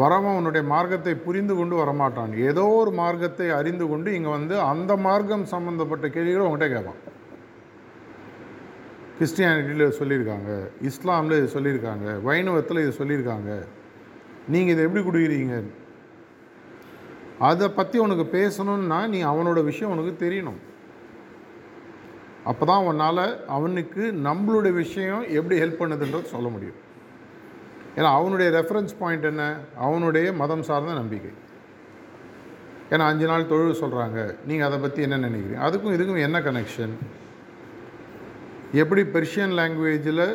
[0.00, 2.32] வரவன் உன்னுடைய மார்க்கத்தை புரிந்து கொண்டு வரமாட்டான்.
[2.50, 7.02] ஏதோ ஒரு மார்க்கத்தை அறிந்து கொண்டு இங்கே வந்து அந்த மார்க்கம் சம்மந்தப்பட்ட கேள்விகளை உங்கள்கிட்ட கேட்பான்.
[9.16, 10.50] கிறிஸ்டியானிட்டியில் சொல்லியிருக்காங்க
[10.90, 13.50] இஸ்லாமில் இது சொல்லியிருக்காங்க வைணவத்தில் இது சொல்லியிருக்காங்க.
[14.52, 15.56] நீங்கள் இதை எப்படி கொடுக்குறீங்க?
[17.50, 20.60] அதை பற்றி உனக்கு பேசணும்னா நீ அவனோட விஷயம் உனக்கு தெரியணும்.
[22.50, 23.24] அப்போ தான் உன்னால்
[23.56, 26.78] அவனுக்கு நம்மளுடைய விஷயம் எப்படி ஹெல்ப் பண்ணுதுன்றது சொல்ல முடியும்.
[27.96, 29.44] ஏன்னா அவனுடைய ரெஃபரன்ஸ் பாயிண்ட் என்ன?
[29.86, 31.32] அவனுடைய மதம் சார்ந்த நம்பிக்கை.
[32.92, 35.60] ஏன்னா அஞ்சு நாள் தொழில் சொல்கிறாங்க நீங்கள் அதை பற்றி என்ன நினைக்கிறீங்க?
[35.66, 36.94] அதுக்கும் இதுக்கும் என்ன கனெக்ஷன்
[38.82, 40.26] எப்படி பெர்ஷியன் லாங்குவேஜில்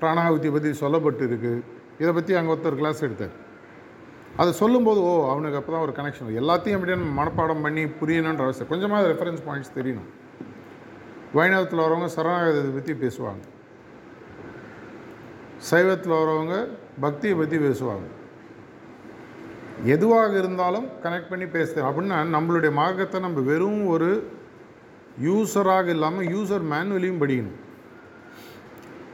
[0.00, 1.64] பிராணாகுதி பற்றி சொல்லப்பட்டு இருக்குது
[2.00, 3.34] இதை பற்றி அங்கே ஒருத்தர் கிளாஸ் எடுத்தார்.
[4.40, 8.70] அதை சொல்லும்போது ஓ அவனுக்கு அப்போ தான் ஒரு கனெக்ஷன் எல்லாத்தையும் எப்படி மனப்பாடம் பண்ணி புரியணுன்ற அவசியம்.
[8.72, 10.08] கொஞ்சமாக ரெஃபரன்ஸ் பாயிண்ட்ஸ் தெரியணும்.
[11.38, 13.44] வைணவத்தில் வரவங்க சரணாகதத்தை பற்றி பேசுவாங்க.
[15.70, 16.56] சைவத்தில் வரவங்க
[17.04, 18.06] பக்தியை பற்றி பேசுவாங்க.
[19.94, 24.10] எதுவாக இருந்தாலும் கனெக்ட் பண்ணி பேசுகிறேன் அப்படின்னா நம்மளுடைய மார்க்கத்தை நம்ம வெறும் ஒரு
[25.24, 27.60] யூஸராக இல்லாமல் யூசர் மேனுவலையும் படிக்கணும்.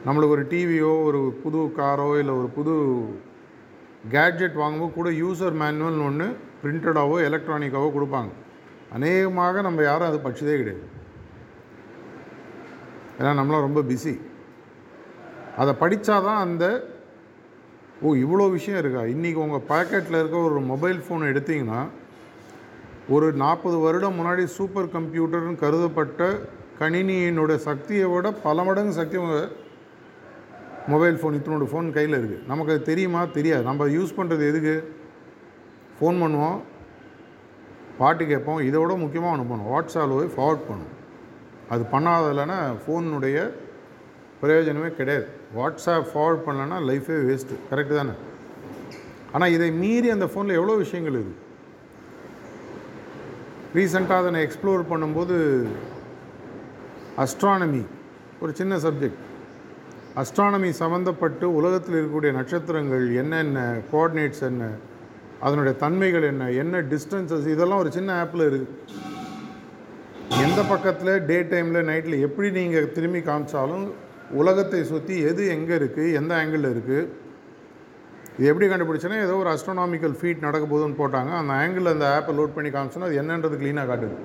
[0.05, 2.73] நம்மளுக்கு ஒரு டிவியோ ஒரு புது காரோ இல்லை ஒரு புது
[4.15, 6.27] கேட்ஜெட் வாங்கும்போது கூட யூசர் மேனுவல்னு ஒன்று
[6.63, 8.31] பிரிண்டடாவோ எலக்ட்ரானிக்காவோ கொடுப்பாங்க.
[8.95, 10.83] அநேகமாக நம்ம யாரும் அது படிச்சதே கிடையாது.
[13.19, 14.13] ஏன்னா நம்மளாம் ரொம்ப பிஸி
[15.61, 16.65] அதை படித்தாதான் அந்த
[18.01, 19.01] ஓ இவ்வளோ விஷயம் இருக்கா?
[19.01, 21.81] இன்றைக்கி உங்கள் பாக்கெட்டில் இருக்க ஒரு மொபைல் ஃபோன் எடுத்திங்கன்னா
[23.15, 26.27] ஒரு நாற்பது வருடம் முன்னாடி சூப்பர் கம்ப்யூட்டர்னு கருதப்பட்ட
[26.79, 29.17] கணினியினுடைய சக்தியை விட பல மடங்கு சக்தி
[30.91, 33.25] மொபைல் ஃபோன் இத்தனோட ஃபோன் கையில் இருக்குது நமக்கு அது தெரியுமா?
[33.25, 33.63] தெரியாது.
[33.69, 34.75] நம்ம யூஸ் பண்ணுறது எதுக்கு?
[35.97, 36.57] ஃபோன் பண்ணுவோம்
[37.99, 39.71] பாட்டு கேட்போம் இதை விட முக்கியமாக ஒன்று பண்ணுவோம்.
[39.73, 40.95] வாட்ஸ்அப்பில் ஃபார்வர்ட் பண்ணுவோம்.
[41.73, 43.37] அது பண்ணாதலைன்னா ஃபோனுடைய
[44.41, 45.27] பிரயோஜனமே கிடையாது.
[45.57, 48.15] வாட்ஸ்அப் ஃபார்வர்ட் பண்ணலன்னா லைஃபே வேஸ்ட்டு கரெக்டு தானே?
[49.31, 51.41] ஆனால் இதை மீறி அந்த ஃபோனில் எவ்வளோ விஷயங்கள் இருக்குது
[53.73, 55.35] ரீசெண்டாக அதை நான் எக்ஸ்ப்ளோர் பண்ணும்போது
[57.17, 57.83] அஸ்ட்ரானமி
[58.41, 59.21] ஒரு சின்ன சப்ஜெக்ட்
[60.15, 63.59] அஸ்ட்ரானமி சம்மந்தப்பட்டு உலகத்தில் இருக்கக்கூடிய நட்சத்திரங்கள் என்னென்ன
[63.91, 64.63] கோஆர்டினேட்ஸ் என்ன
[65.41, 68.79] அதனுடைய தன்மைகள் என்ன என்ன டிஸ்டன்சஸ் இதெல்லாம் ஒரு சின்ன ஆப்பில் இருக்குது
[70.43, 73.85] எந்த பக்கத்தில் டே டைமில் நைட்டில் எப்படி நீங்கள் திரும்பி காமிச்சாலும்
[74.33, 77.01] உலகத்தை சுற்றி எது எங்கே இருக்குது எந்த ஆங்கிளில் இருக்குது
[78.37, 81.31] இது எப்படி கண்டுபிடிச்சேன்னா ஏதோ ஒரு அஸ்ட்ரோனாமிக்கல் ஃபீட் நடக்க போகுதுன்னு போட்டாங்க.
[81.41, 84.17] அந்த ஆங்கிளில் அந்த ஆப்பை லோட் பண்ணி காமிச்சோன்னா அது என்னன்றது க்ளீனாக காட்டுது.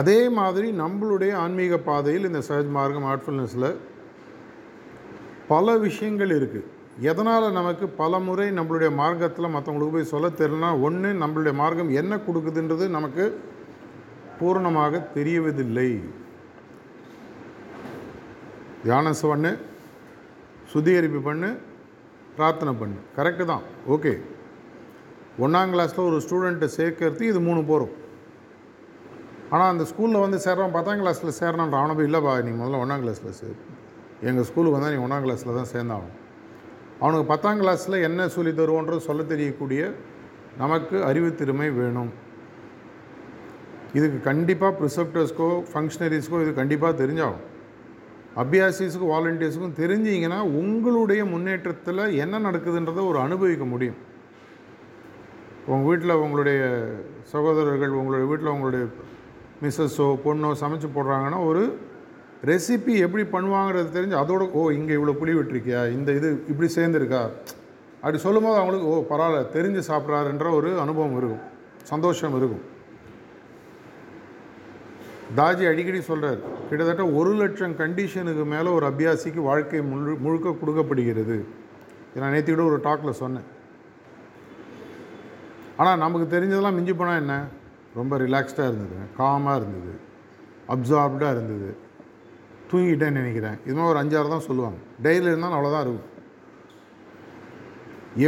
[0.00, 3.68] அதே மாதிரி நம்மளுடைய ஆன்மீக பாதையில் இந்த சஹஜ் மார்க்கம் ஆர்ட்ஃபுல்னஸில்
[5.50, 6.70] பல விஷயங்கள் இருக்குது
[7.10, 12.84] எதனால் நமக்கு பல முறை நம்மளுடைய மார்க்கத்தில் மற்றவங்களுக்கு போய் சொல்ல தெரியலனா ஒன்று நம்மளுடைய மார்க்கம் என்ன கொடுக்குதுன்றது
[12.96, 13.24] நமக்கு
[14.38, 15.90] பூரணமாக தெரியவதில்லை.
[18.84, 19.50] தியான பண்ணு
[20.74, 21.50] சுத்திகரிப்பு பண்ணு
[22.38, 23.00] பிரார்த்தனை பண்ணு.
[23.18, 23.64] கரெக்டு தான்.
[23.94, 24.12] ஓகே
[25.44, 27.92] ஒன்றாம் கிளாஸில் ஒரு ஸ்டூடெண்ட்டை சேர்க்கறது இது மூணு போகிறோம்
[29.52, 33.36] ஆனால் அந்த ஸ்கூலில் வந்து சேர்றவன் பத்தாம் கிளாஸில் சேரணுன்ற அவனை போய் இல்லைப்பா நீ முதல்ல ஒன்றாம் கிளாஸில்
[33.40, 33.58] சேர்.
[34.28, 36.18] எங்கள் ஸ்கூலுக்கு வந்தால் நீ ஒன்றாம் கிளாஸில் தான் சேர்ந்தாகணும்.
[37.02, 39.82] அவனுக்கு பத்தாம் கிளாஸில் என்ன சொல்லி தருவோன்றது சொல்ல தெரியக்கூடிய
[40.62, 42.12] நமக்கு அறிவுத்திறமை வேணும்.
[43.98, 47.44] இதுக்கு கண்டிப்பாக ப்ரிசெப்டர்ஸ்க்கோ ஃபங்க்ஷனரிஸ்க்கோ இது கண்டிப்பாக தெரிஞ்சாகும்
[48.42, 53.98] அபியாசிஸுக்கும் வாலண்டியர்ஸுக்கும் தெரிஞ்சிங்கன்னா உங்களுடைய முன்னேற்றத்தில் என்ன நடக்குதுன்றதை ஒரு அனுபவிக்க முடியும்.
[55.66, 56.60] உங்கள் வீட்டில் உங்களுடைய
[57.32, 58.84] சகோதரர்கள் உங்களுடைய வீட்டில் உங்களுடைய
[59.62, 61.62] மிஸ்ஸஸோ பொண்ணோ சமைச்சு போடுறாங்கன்னா ஒரு
[62.50, 65.82] ரெசிபி எப்படி பண்ணுவாங்கிறது தெரிஞ்சு அதோட ஓ இங்கே இவ்வளோ புளி விட்டுருக்கியா?
[65.96, 67.22] இந்த இது இப்படி சேர்ந்துருக்கா?
[68.00, 71.44] அப்படி சொல்லும்போது அவங்களுக்கு ஓ பரவாயில்ல தெரிஞ்சு சாப்பிட்றாருன்ற ஒரு அனுபவம் இருக்கும்.
[71.92, 72.64] சந்தோஷம் இருக்கும்.
[75.38, 81.36] தாஜி அடிக்கடி சொல்கிறார் கிட்டத்தட்ட ஒரு லட்சம் கண்டிஷனுக்கு மேலே ஒரு அபியாசிக்கு வாழ்க்கை முழு முழுக்க கொடுக்கப்படுகிறது.
[82.10, 83.46] இதை நான் நேற்று கூட ஒரு டாக்கில் சொன்னேன்.
[85.76, 87.36] ஆனால் நமக்கு தெரிஞ்சதெல்லாம் மிஞ்சி போனால் என்ன?
[88.00, 89.92] ரொம்ப ரிலாக்ஸ்டாக இருந்தது காமாக இருந்தது
[90.74, 91.70] அப்சார்ப்டாக இருந்தது.
[92.70, 93.56] தூங்கிட்டேன்னு நினைக்கிறேன்.
[93.64, 94.78] இது மாதிரி ஒரு அஞ்சாறு தான் சொல்லுவாங்க.
[95.04, 96.10] டெய்லி இருந்தாலும் அவ்வளோதான் இருக்கும்.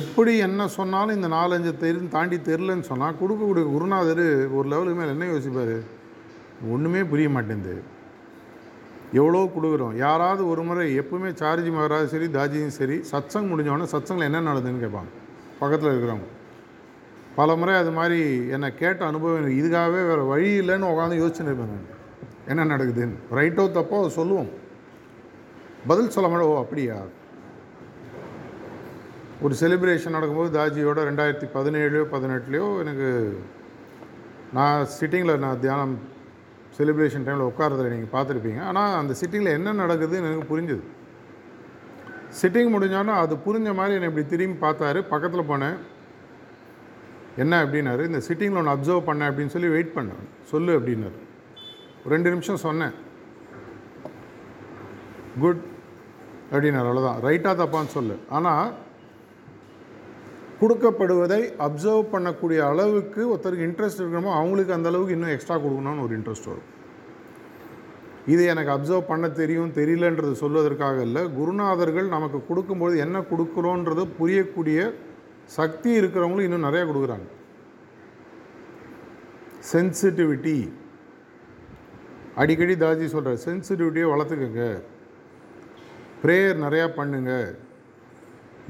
[0.01, 4.25] எப்படி என்ன சொன்னாலும் இந்த நாலஞ்சு தெரி தாண்டி தெரிலன்னு சொன்னால் கொடுக்கக்கூடிய குருநாதர்
[4.57, 5.77] ஒரு லெவலுக்கு மேலே என்ன யோசிப்பார்?
[6.65, 7.83] ஒன்றுமே புரிய மாட்டேங்குது.
[9.13, 9.95] எவ்வளோ கொடுக்குறோம்?
[9.95, 15.11] யாராவது ஒரு முறை எப்பவுமே சார்ஜி மகராஜ் சரி தாஜியும் சரி சத்சங் முடிஞ்சவொடனே சத்சங்கில் என்ன நடக்குதுன்னு கேட்பாங்க.
[15.59, 16.27] பக்கத்தில் இருக்கிறவங்க.
[17.37, 21.95] பல முறை அது மாதிரி என்னை கேட்ட அனுபவம் எனக்கு இதுக்காகவே வேறு வழி இல்லைன்னு உட்காந்து யோசிச்சுன்னு இருப்பேன்
[22.47, 23.15] என்ன நடக்குதுன்னு.
[23.31, 24.49] ரைட்டோ தப்போ அதை சொல்லுவோம்.
[25.87, 27.03] பதில் சொல்ல மாட்டோம் ஓ அப்படியா?
[29.41, 33.41] ஒரு செலிப்ரேஷன் நடக்கும்போது தாஜியோட ரெண்டாயிரத்தி பதினேழுலையோ பதினெட்டுலையோ எனக்கு
[34.53, 35.99] நான் சிட்டிங்கில் நான் தியானம்
[36.77, 38.61] செலிப்ரேஷன் டைமில் உட்காரதில் நீங்கள் பார்த்துருப்பீங்க.
[38.71, 40.85] ஆனால் அந்த சிட்டிங்கில் என்ன நடக்குதுன்னு எனக்கு புரிஞ்சுது.
[42.41, 45.01] சிட்டிங் முடிஞ்சோன்னா அது புரிஞ்ச மாதிரி என்னை இப்படி திரும்பி பார்த்தாரு.
[45.13, 45.77] பக்கத்தில் போனேன்.
[47.43, 50.23] என்ன அப்படின்னாரு இந்த சிட்டிங்கில் ஒன்று அப்சர்வ் பண்ணேன் அப்படின்னு சொல்லி வெயிட் பண்ணேன்.
[50.53, 51.19] சொல்லு அப்படின்னாரு.
[52.03, 52.95] ஒரு ரெண்டு நிமிஷம் சொன்னேன்.
[55.45, 55.63] குட்
[56.53, 56.89] அப்படின்னாரு.
[56.91, 58.17] அவ்வளோதான் ரைட்டாக தப்பான்னு சொல்லு.
[58.39, 58.67] ஆனால்
[60.61, 66.49] கொடுக்கப்படுவதை அப்சர்வ் பண்ணக்கூடிய அளவுக்கு ஒருத்தருக்கு இன்ட்ரெஸ்ட் இருக்கணுமோ அவங்களுக்கு அந்த அளவுக்கு இன்னும் எக்ஸ்ட்ரா கொடுக்கணும்னு ஒரு இன்ட்ரெஸ்ட்
[66.51, 66.71] வரும்.
[68.35, 71.23] இது எனக்கு அப்சர்வ் பண்ண தெரியும் தெரியலன்றது சொல்வதற்காக இல்லை.
[71.39, 74.79] குருநாதர்கள் நமக்கு கொடுக்கும்போது என்ன கொடுக்குறோன்றது புரியக்கூடிய
[75.59, 77.29] சக்தி இருக்கிறவங்களும் இன்னும் நிறையா கொடுக்குறாங்க.
[79.73, 80.59] சென்சிட்டிவிட்டி
[82.43, 84.65] அடிக்கடி தாஜி சொல்கிறார் சென்சிட்டிவிட்டியை வளர்த்துக்கங்க.
[86.25, 87.49] ப்ரேயர் நிறையா பண்ணுங்கள்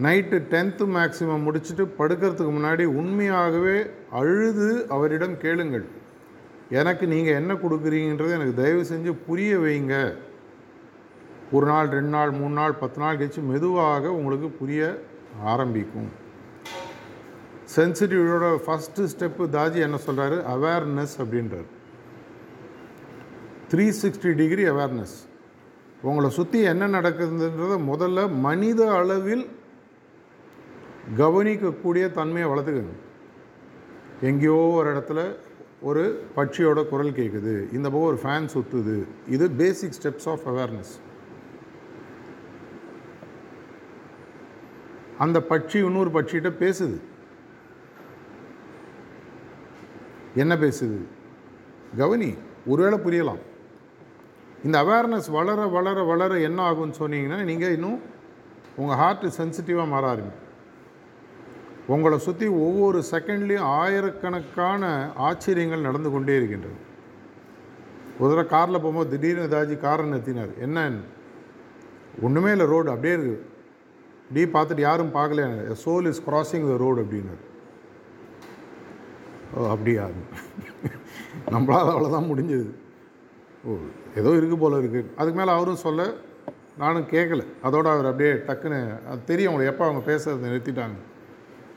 [0.05, 3.77] நைட்டு டென்த்து மேக்ஸிமம் முடிச்சுட்டு படுக்கிறதுக்கு முன்னாடி உண்மையாகவே
[4.21, 5.87] அழுது அவரிடம் கேளுங்கள்.
[6.81, 9.95] எனக்கு நீங்கள் என்ன கொடுக்குறீங்கன்றது எனக்கு தயவு செஞ்சு புரிய வைங்க.
[11.57, 14.83] ஒரு நாள் ரெண்டு நாள் மூணு நாள் பத்து நாள் கழிச்சு மெதுவாக உங்களுக்கு புரிய
[15.53, 16.11] ஆரம்பிக்கும்.
[17.75, 21.69] சென்சிட்டிவிட்டியோட ஃபஸ்ட்டு ஸ்டெப்பு தாஜி என்ன சொல்கிறாரு அவேர்னஸ் அப்படின்றார்.
[23.71, 25.19] த்ரீ சிக்ஸ்டி டிகிரி அவேர்னஸ்
[26.09, 29.47] உங்களை சுற்றி என்ன நடக்குதுன்றத முதல்ல மனித அளவில்
[31.15, 32.97] கவனிக்கக்கூடிய தன்மையை வளர்த்துக்கங்க
[34.21, 35.37] எங்கேயோ ஒரு இடத்துல
[35.81, 40.95] ஒரு பட்சியோட குரல் கேட்குது இந்த பக்கம் ஒரு ஃபேன் சுற்றுது இது பேசிக் ஸ்டெப்ஸ் ஆஃப் அவேர்னஸ்
[45.19, 47.01] அந்த பட்சி இன்னொரு பட்சிகிட்ட பேசுது.
[50.35, 50.99] என்ன பேசுது?
[51.97, 52.35] கவனி
[52.67, 53.41] ஒருவேளை புரியலாம்.
[54.65, 58.01] இந்த அவேர்னஸ் வளர வளர வளர என்ன ஆகும்னு சொன்னீங்கன்னா நீங்கள் இன்னும்
[58.77, 60.45] உங்கள் ஹார்ட்டு சென்சிட்டிவாக மாற ஆரம்பிக்கும்.
[61.89, 64.85] உங்களை சுற்றி ஒவ்வொரு செகண்ட்லேயும் ஆயிரக்கணக்கான
[65.29, 66.79] ஆச்சரியங்கள் நடந்து கொண்டே இருக்கின்றது.
[68.21, 70.53] ஒரு தடவை காரில் போகும்போது திடீர்னு ஏதாச்சும் காரை நிறுத்தினார்.
[70.59, 70.79] என்ன
[72.23, 73.45] ஒன்றுமே இல்லை ரோடு அப்படியே இருக்குது
[74.35, 75.43] டி பார்த்துட்டு யாரும் பார்க்கல
[75.85, 77.43] soul is crossing the road அப்படின்னாரு.
[79.55, 80.05] ஓ அப்படியா?
[81.55, 82.71] நம்மளால் அவ்வளோதான் முடிஞ்சது.
[83.65, 83.77] ஓ
[84.15, 86.03] ஏதோ இருக்குது போல் இருக்குது அதுக்கு மேலே அவரும் சொல்ல
[86.77, 88.81] நானும் கேட்கல அதோடு அவர் அப்படியே டக்குன்னு
[89.11, 90.97] அது தெரியும் அவங்க எப்போ அவங்க பேசுகிறத நிறுத்திட்டாங்க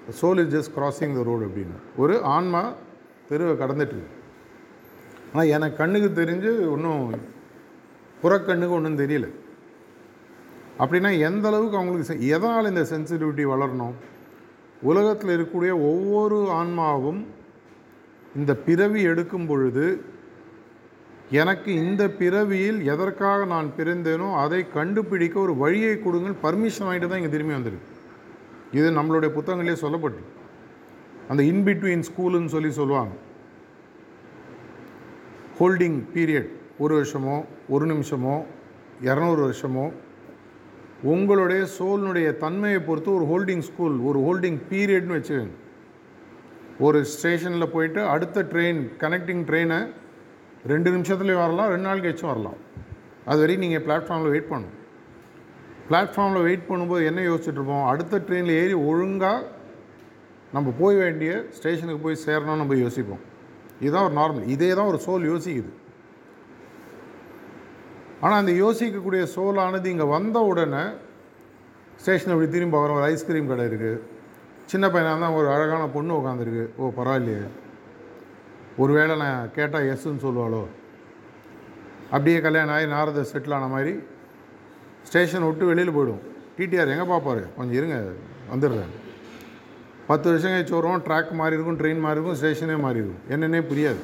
[0.10, 1.98] soul is just crossing the road அப்படின்னு.
[1.98, 2.74] ஒரு ஆன்மா
[3.30, 3.96] தெருவை கடந்துட்டு
[5.34, 7.14] ஆனால் எனக்கு கண்ணுக்கு தெரிஞ்சு ஒன்றும்
[8.24, 9.30] புறக்கண்ணுக்கு ஒன்றும் தெரியல.
[10.80, 13.94] அப்படின்னா எந்த அளவுக்கு அவங்களுக்கு செ- எதனால் இந்த சென்சிட்டிவிட்டி வளரணும்?
[14.82, 17.26] உலகத்தில் இருக்கக்கூடிய ஒவ்வொரு ஆன்மாவும்
[18.36, 20.02] இந்த பிறவி எடுக்கும் பொழுது
[21.32, 27.30] எனக்கு இந்த பிறவியில் எதற்காக நான் பிறந்தேனோ அதை கண்டுபிடிக்க ஒரு வழியை கொடுங்கன்னு பர்மிஷன் வாங்கிட்டு தான் இங்கே
[27.30, 27.99] திரும்பி வந்திருக்கு.
[28.78, 30.22] இது நம்மளுடைய புத்தகங்களே சொல்லப்பட்டு
[31.30, 33.14] அந்த இன்பிட்வீன் ஸ்கூலுன்னு சொல்லி சொல்லுவாங்க.
[35.60, 37.38] ஹோல்டிங் பீரியட் ஒரு வருஷமோ
[37.70, 38.36] ஒரு நிமிஷமோ
[39.04, 39.88] இரநூறு வருஷமோ
[41.14, 45.58] உங்களுடைய சோலினுடைய தன்மையை பொறுத்து ஒரு ஹோல்டிங் ஸ்கூல் ஒரு ஹோல்டிங் பீரியட்னு வச்சுக்கோங்க
[46.88, 49.80] ஒரு ஸ்டேஷனில் போயிட்டு அடுத்த ட்ரெயின் கனெக்டிங் ட்ரெயினை
[50.72, 52.60] ரெண்டு நிமிஷத்துலேயும் வரலாம் ரெண்டு நாள் கழிச்சும் வரலாம்.
[53.26, 54.78] அது வரைக்கும் நீங்கள் பிளாட்ஃபார்மில் வெயிட் பண்ணணும்.
[55.90, 59.46] பிளாட்ஃபார்மில் வெயிட் பண்ணும்போது என்ன யோசிச்சுட்ருப்போம் அடுத்த ட்ரெயினில் ஏறி ஒழுங்காக
[60.56, 63.24] நம்ம போய் வேண்டிய ஸ்டேஷனுக்கு போய் சேரணும்னு நம்ம யோசிப்போம்.
[63.82, 65.72] இதுதான் ஒரு நார்மல் இதே தான் ஒரு சோல் யோசிக்குது.
[68.24, 70.84] ஆனால் அந்த யோசிக்கக்கூடிய சோலானது இங்கே வந்த உடனே
[72.02, 74.02] ஸ்டேஷனை இப்படி திரும்பி வரும் ஒரு ஐஸ்கிரீம் கடை இருக்குது
[74.72, 77.46] சின்ன பையனாக இருந்தால் ஒரு அழகான பொண்ணு உட்காந்துருக்கு ஓ பரவாயில்லையே.
[78.82, 80.62] ஒரு வேளை நான் கேட்டால் எஸ்ன்னு சொல்லுவாளோ?
[82.14, 83.94] அப்படியே கல்யாணம் ஆகி நாரத செட்டில் ஆன மாதிரி
[85.10, 86.24] ஸ்டேஷன் விட்டு வெளியில் போயிடும்
[86.58, 87.44] டிடிஆர் எங்கே பார்ப்பார்?
[87.58, 87.98] கொஞ்சம் இருங்க
[88.52, 88.94] வந்துடுறேன்.
[90.10, 93.24] பத்து வருஷம் கழிச்சு வருவோம் ட்ராக் மாறி இருக்கும் ட்ரெயின் மாறி இருக்கும் ஸ்டேஷனே மாறி இருக்கும்.
[93.34, 94.02] என்னென்னே புரியாது.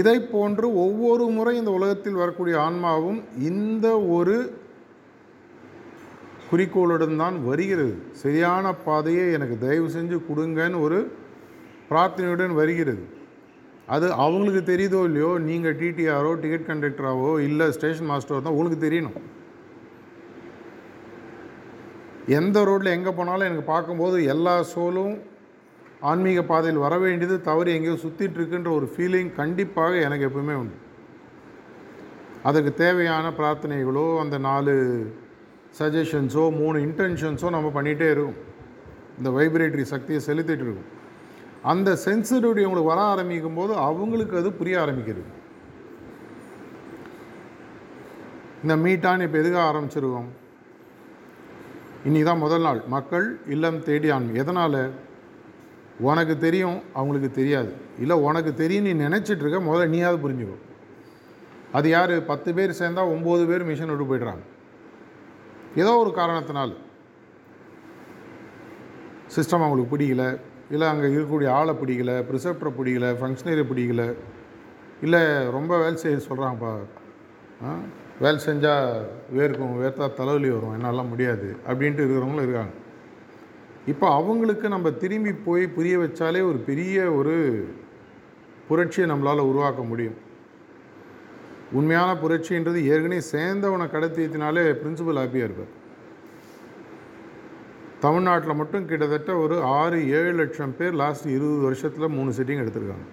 [0.00, 3.18] இதை போன்று ஒவ்வொரு முறை இந்த உலகத்தில் வரக்கூடிய ஆன்மாவும்
[3.50, 4.36] இந்த ஒரு
[6.50, 7.94] குறிக்கோளுடன் தான் வருகிறது.
[8.22, 10.98] சரியான பாதையை எனக்கு தயவு செஞ்சு கொடுங்கன்னு ஒரு
[11.90, 13.04] பிரார்த்தனையுடன் வருகிறது.
[13.94, 19.18] அது அவங்களுக்கு தெரியுதோ இல்லையோ நீங்கள் டிடிஆரோ டிக்கெட் கண்டக்டராகவோ இல்லை ஸ்டேஷன் மாஸ்டரோ தான் உங்களுக்கு தெரியணும்.
[22.38, 25.14] எந்த ரோட்டில் எங்கே போனாலும் எனக்கு பார்க்கும்போது எல்லா சோலும்
[26.10, 30.78] ஆன்மீக பாதையில் வர வேண்டியது தவறு எங்கேயோ சுற்றிட்டு இருக்குன்ற ஒரு ஃபீலிங் கண்டிப்பாக எனக்கு எப்பவுமே உண்டு.
[32.48, 34.74] அதுக்கு தேவையான பிரார்த்தனைகளோ அந்த நாலு
[35.78, 38.40] சஜஷன்ஸோ மூணு இன்டென்ஷன்ஸோ நம்ம பண்ணிகிட்டே இருக்கும்.
[39.18, 40.90] இந்த வைப்ரேட்டரி சக்தியை செலுத்திட்டு இருக்கும்.
[41.72, 45.30] அந்த சென்சிட்டிவிட்டி உங்களுக்கு வர ஆரம்பிக்கும் போது அவங்களுக்கு அது புரிய ஆரம்பிக்கிறது.
[48.62, 50.28] இந்த மீட்டான் இப்போ எதுக்காக ஆரம்பிச்சிருக்கோம்?
[52.04, 52.80] இன்னைக்கு தான் முதல் நாள்.
[52.86, 54.90] மக்கள் இல்லம் தேடி ஆன்மீகம் எதனால்?
[55.98, 57.72] உனக்கு தெரியும் அவங்களுக்கு தெரியாது.
[57.98, 60.56] இல்லை உனக்கு தெரியும் நீ நினச்சிட்டு இருக்க முதல்ல நீயாவது புரிஞ்சுக்கோ.
[61.72, 62.24] அது யார்?
[62.24, 64.44] பத்து பேர் சேர்ந்தால் ஒம்பது பேர் மிஷன் விட்டு போய்ட்றாங்க.
[65.76, 66.76] ஏதோ ஒரு காரணத்தினால்.
[69.36, 70.40] சிஸ்டம் அவங்களுக்கு பிடிக்கல.
[70.70, 74.14] இல்லை அங்கே இருக்கக்கூடிய ஆளை பிடிக்கல ப்ரிசப்டரை பிடிக்கல ஃபங்க்ஷனரி பிடிக்கல.
[75.00, 76.72] இல்லை ரொம்ப வேலை செய்ய சொல்கிறாங்கப்பா
[77.64, 77.76] ஆ?
[78.20, 78.88] வேலை செஞ்சால்
[79.36, 82.72] வேர்க்கும் வேர்த்தா தலைவலி வரும் என்னாலாம் முடியாது அப்படின்ட்டு இருக்கிறவங்களும் இருக்காங்க.
[83.86, 87.34] இப்போ அவங்களுக்கு நம்ம திரும்பி போய் புரிய வச்சாலே ஒரு பெரிய ஒரு
[88.68, 90.18] புரட்சியை நம்மளால் உருவாக்க முடியும்.
[91.72, 95.72] உண்மையான புரட்சின்றது ஏற்கனவே சேர்ந்தவனை கடத்தினாலே பிரின்சிபல் ஹாப்பியாக இருப்பார்
[98.04, 103.06] தமிழ்நாட்டில் மட்டும் கிட்டத்தட்ட ஒரு ஆறு ஏழு லட்சம் பேர் லாஸ்ட் இருபது வருஷத்தில் மூணு சிட்டிங் எடுத்திருக்காங்க.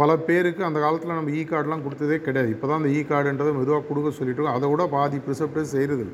[0.00, 2.50] பல பேருக்கு அந்த காலத்தில் நம்ம e இ கார்டெலாம் கொடுத்ததே கிடையாது.
[2.54, 6.06] இப்போ தான் அந்த e இ கார்டுன்றதை மெதுவாக கொடுக்க சொல்லிட்டு அதை விட பாதி ப்ரிசெப்டர்ஸ் செய்கிறது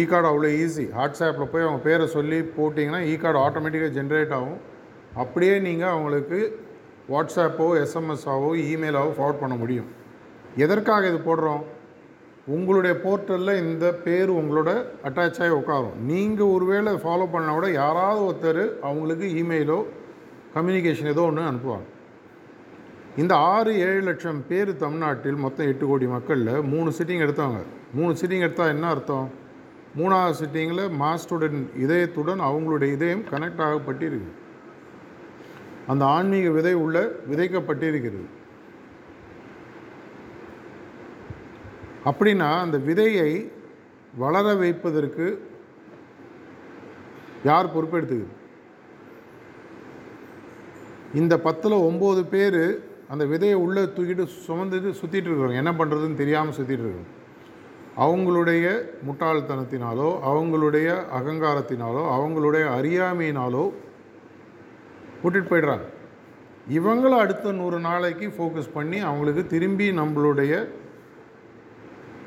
[0.00, 4.58] இ கார்டு அவ்வளோ ஈஸி வாட்ஸ்அப்பில் போய் அவங்க பேரை சொல்லி போட்டிங்கன்னா இ கார்டு ஆட்டோமேட்டிக்காக ஜென்ரேட் ஆகும்.
[5.22, 6.38] அப்படியே நீங்கள் அவங்களுக்கு
[7.12, 9.88] வாட்ஸ்அப்போ எஸ்எம்எஸ்ஸாவோ இமெயிலாவோ ஃபார்வர்ட் பண்ண முடியும்.
[10.64, 11.62] எதற்காக இது போடுறோம்?
[12.54, 14.70] உங்களுடைய போர்ட்டலில் இந்த பேர் உங்களோட
[15.04, 15.96] அட்டாச் ஆகி உட்காரும்.
[16.10, 19.78] நீங்கள் ஒருவேளை ஃபாலோ பண்ணால் கூட யாராவது ஒருத்தர் அவங்களுக்கு இமெயிலோ
[20.54, 21.88] கம்யூனிகேஷன் ஏதோ ஒன்று அனுப்புவாங்க.
[23.16, 27.58] இந்த ஆறு ஏழு லட்சம் பேர் தமிழ்நாட்டில் மொத்தம் எட்டு கோடி மக்களில் மூணு சிட்டிங் எடுத்தாங்க
[27.94, 29.28] மூணு சிட்டிங் எடுத்தால் என்ன அர்த்தம்?
[29.98, 34.32] மூணாவது சிட்டிங்கில் மாஸ்டருடன் இதயத்துடன் அவங்களுடைய இதயம் கனெக்ட் ஆகப்பட்டிருக்கு.
[35.86, 36.98] அந்த ஆன்மீக விதை உள்ள
[37.30, 38.26] விதைக்கப்பட்டிருக்கிறது.
[42.08, 43.30] அப்படின்னா அந்த விதையை
[44.22, 45.26] வளர வைப்பதற்கு
[47.44, 48.34] யார் பொறுப்பெடுத்துக்குது?
[51.20, 52.62] இந்த பத்தில் ஒம்பது பேர்
[53.12, 55.60] அந்த விதையை உள்ளே தூக்கிட்டு சுமந்துட்டு சுற்றிட்டு இருக்கிறாங்க.
[55.62, 57.12] என்ன பண்ணுறதுன்னு தெரியாமல் சுற்றிட்டு இருக்கிறோம்
[58.04, 58.64] அவங்களுடைய
[59.06, 60.88] முட்டாள்தனத்தினாலோ அவங்களுடைய
[61.18, 63.62] அகங்காரத்தினாலோ அவங்களுடைய அறியாமையினாலோ
[65.22, 65.86] விட்டுட்டு போயிடுறாங்க.
[66.78, 70.52] இவங்களை அடுத்த நூறு நாளைக்கு ஃபோக்கஸ் பண்ணி அவங்களுக்கு திரும்பி நம்மளுடைய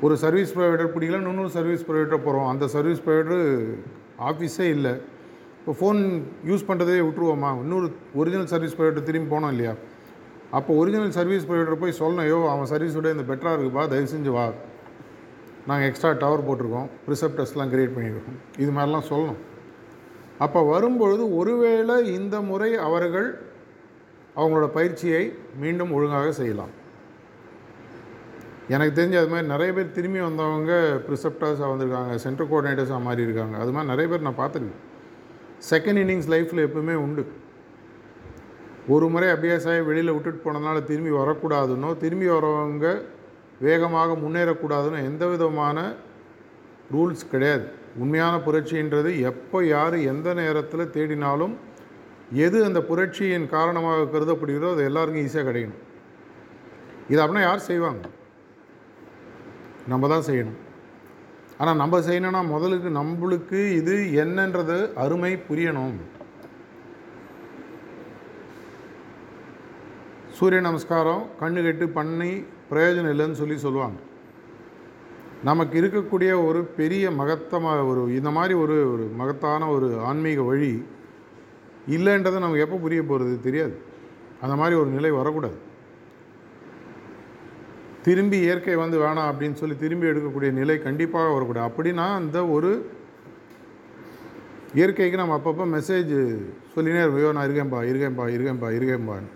[0.04, 3.42] ஒரு சர்வீஸ் ப்ரொவைடர் பிடிக்கல இன்னொரு சர்வீஸ் ப்ரொவைடர் போகிறோம் அந்த சர்வீஸ் ப்ரொவைடர்
[4.28, 4.92] ஆஃபீஸே இல்லை.
[5.58, 6.00] இப்போ ஃபோன்
[6.50, 7.50] யூஸ் பண்ணுறதே விட்டுருவோமா?
[7.64, 7.88] இன்னொரு
[8.20, 9.74] ஒரிஜினல் சர்வீஸ் ப்ரொவைடர் திரும்பி போனோம் இல்லையா?
[10.58, 14.46] அப்போ ஒரிஜினல் சர்வீஸ் ப்ரொவைடர் போய் சொல்லணும் ஐயோ அவன் சர்வீஸோட இந்த பெட்டராக இருக்குப்பா தயவு செஞ்சு வா.
[15.68, 16.88] நாங்கள் எக்ஸ்ட்ரா டவர் போட்டிருக்கோம்.
[17.06, 18.40] ப்ரிசெப்டர்ஸ்லாம் கிரியேட் பண்ணியிருக்கோம்.
[18.62, 19.40] இது மாதிரிலாம் சொல்லணும்.
[20.44, 23.30] அப்போ வரும்பொழுது ஒருவேளை இந்த முறை அவர்கள்
[24.40, 25.22] அவங்களோட பயிற்சியை
[25.62, 26.72] மீண்டும் ஒழுங்காக செய்யலாம்.
[28.74, 30.72] எனக்கு தெரிஞ்சு அது மாதிரி நிறைய பேர் திரும்பி வந்தவங்க
[31.06, 33.54] ப்ரிசெப்டர்ஸாக வந்திருக்காங்க சென்டர் கோஆர்டினேட்டர்ஸாக மாறி இருக்காங்க.
[33.62, 34.82] அது மாதிரி நிறைய பேர் நான் பார்த்துருக்கேன்.
[35.70, 37.24] செகண்ட் இன்னிங்ஸ் லைஃப்பில் எப்பவுமே உண்டு.
[38.94, 42.86] ஒரு முறை அபியாசாயை வெளியில் விட்டுட்டு போனதுனால திரும்பி வரக்கூடாதுன்னோ திரும்பி வரவங்க
[43.66, 45.78] வேகமாக முன்னேறக்கூடாதுன்னு எந்த விதமான
[46.94, 47.66] ரூல்ஸ் கிடையாது.
[48.02, 51.54] உண்மையான புரட்சின்றது எப்போ யார் எந்த நேரத்தில் தேடினாலும்
[52.46, 55.82] எது அந்த புரட்சியின் காரணமாக கருதப்படுகிறதோ அது எல்லாருக்கும் ஈஸியாக கிடைக்கணும்.
[57.12, 58.02] இது அப்படின்னா யார் செய்வாங்க?
[59.92, 60.58] நம்ம தான் செய்யணும்.
[61.60, 65.98] ஆனால் நம்ம செய்யணும்னா முதலுக்கு நம்மளுக்கு இது என்னன்றது அருமை புரியணும்.
[70.36, 72.30] சூரிய நமஸ்காரம் கண்ணு கெட்டு பண்ணி
[72.70, 73.98] பிரயோஜனம் இல்லைன்னு சொல்லி சொல்லுவாங்க.
[75.48, 80.72] நமக்கு இருக்கக்கூடிய ஒரு பெரிய மகத்தமாக ஒரு இந்த மாதிரி ஒரு ஒரு மகத்தான ஒரு ஆன்மீக வழி
[81.96, 83.74] இல்லைன்றதை நமக்கு எப்போ புரிய போகிறது தெரியாது.
[84.44, 85.58] அந்த மாதிரி ஒரு நிலை வரக்கூடாது.
[88.06, 92.70] திரும்பி இயற்கை வந்து வேணாம் அப்படின்னு சொல்லி திரும்பி எடுக்கக்கூடிய நிலை கண்டிப்பாக வரக்கூடாது அப்படின்னா அந்த ஒரு
[94.78, 96.14] இயற்கைக்கு நம்ம அப்பப்போ மெசேஜ்
[96.74, 99.30] சொல்லினே இருக்கோம் ஐயோ நான் இருக்கேன்பா இருக்கேன்பா இருக்கேன்பா இருக்கேன்பான்னு.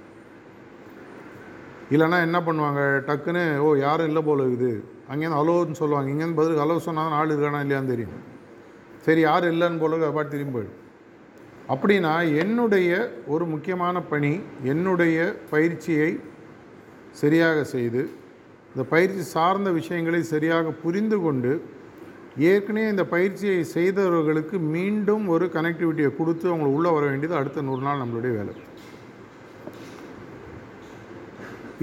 [1.94, 2.82] இல்லைன்னா என்ன பண்ணுவாங்க?
[3.08, 4.70] டக்குன்னு ஓ யாரும் இல்லை போல இருக்குது.
[5.10, 6.08] அங்கேருந்து அலோன்னு சொல்லுவாங்க.
[6.12, 8.14] இங்கேருந்து பதில் அலோ சொன்னால் தான் ஆள் இருக்கானா இல்லையான்னு தெரியும்.
[9.06, 10.80] சரி யாரும் இல்லைன்னு போல இருக்கு, பாட்டு திரும்பி போயிடும்
[11.72, 12.12] அப்படின்னா
[12.42, 12.90] என்னுடைய
[13.34, 14.32] ஒரு முக்கியமான பணி
[14.72, 15.18] என்னுடைய
[15.52, 16.10] பயிற்சியை
[17.20, 18.02] சரியாக செய்து
[18.74, 21.52] இந்த பயிற்சி சார்ந்த விஷயங்களை சரியாக புரிந்து கொண்டு
[22.50, 28.00] ஏற்கனவே இந்த பயிற்சியை செய்தவர்களுக்கு மீண்டும் ஒரு கனெக்டிவிட்டியை கொடுத்து அவங்களை உள்ளே வர வேண்டியது அடுத்த நூறு நாள்
[28.02, 28.54] நம்மளுடைய வேலை.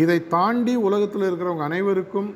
[0.04, 2.30] இதை தாண்டி உலகத்தில் இருக்கிறவங்க அனைவருக்கும்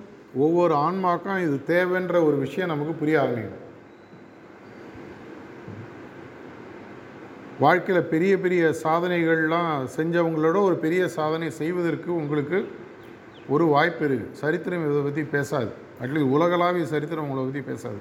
[0.45, 3.61] ஒவ்வொரு ஆன்மாக்கும் இது தேவைன்ற ஒரு விஷயம் நமக்கு புரிய ஆரம்பிக்கும்.
[7.59, 12.59] வாழ்க்கையில் பெரிய பெரிய சாதனைகள்லாம் செஞ்சவங்களோட ஒரு பெரிய சாதனை செய்வதற்கு உங்களுக்கு
[13.53, 14.33] ஒரு வாய்ப்பு இருக்குது.
[14.41, 15.71] சரித்திரம் இதை பற்றி பேசாது.
[16.03, 17.99] அட்லீஸ்ட் உலகளாவிய சரித்திரம் உங்களை பற்றி பேசாது.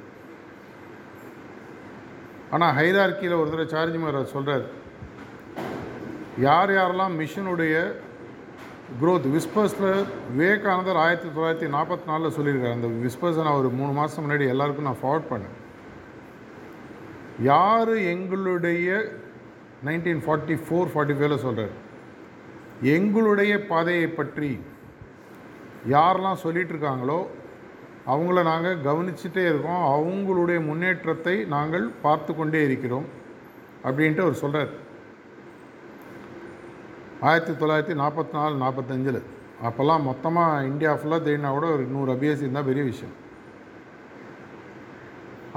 [2.55, 4.65] ஆனால் ஹைரார்க்கியில் ஒரு தடவை சார்ஜ் மகாராஜ் சொல்கிறார்
[6.47, 7.75] யார் யாரெல்லாம் மிஷனுடைய
[9.01, 9.91] குரோத் விஸ்பர்ஸில்
[10.37, 12.77] விவேகானந்தர் ஆயிரத்தி தொள்ளாயிரத்தி நாற்பத்தி நாலில் சொல்லியிருக்காரு.
[12.79, 15.57] அந்த விஸ்பர்ஸை நான் ஒரு மூணு மாதம் முன்னாடி எல்லாருக்கும் நான் ஃபார்வர்ட் பண்ணேன்.
[17.51, 18.89] யார் எங்களுடைய
[19.87, 21.75] நைன்டீன் ஃபார்ட்டி ஃபோர் ஃபார்ட்டி ஃபைவ்ல சொல்கிறார்
[22.97, 24.51] எங்களுடைய பாதையை பற்றி
[25.93, 27.19] யாரெல்லாம் சொல்லிட்டு இருக்காங்களோ
[28.13, 29.85] அவங்கள நாங்கள் கவனிச்சுட்டே இருக்கோம்.
[29.97, 33.07] அவங்களுடைய முன்னேற்றத்தை நாங்கள் பார்த்து கொண்டே இருக்கிறோம்
[33.87, 34.73] அப்படின்ட்டு அவர் சொல்கிறார்
[37.29, 39.21] ஆயிரத்தி தொள்ளாயிரத்தி நாற்பத்தி நாலு நாற்பத்தஞ்சில்.
[39.67, 43.15] அப்போல்லாம் மொத்தமாக இந்தியா ஃபுல்லாக தேடினா கூட ஒரு நூறு அபிஎஸ்சி இருந்தால் பெரிய விஷயம்.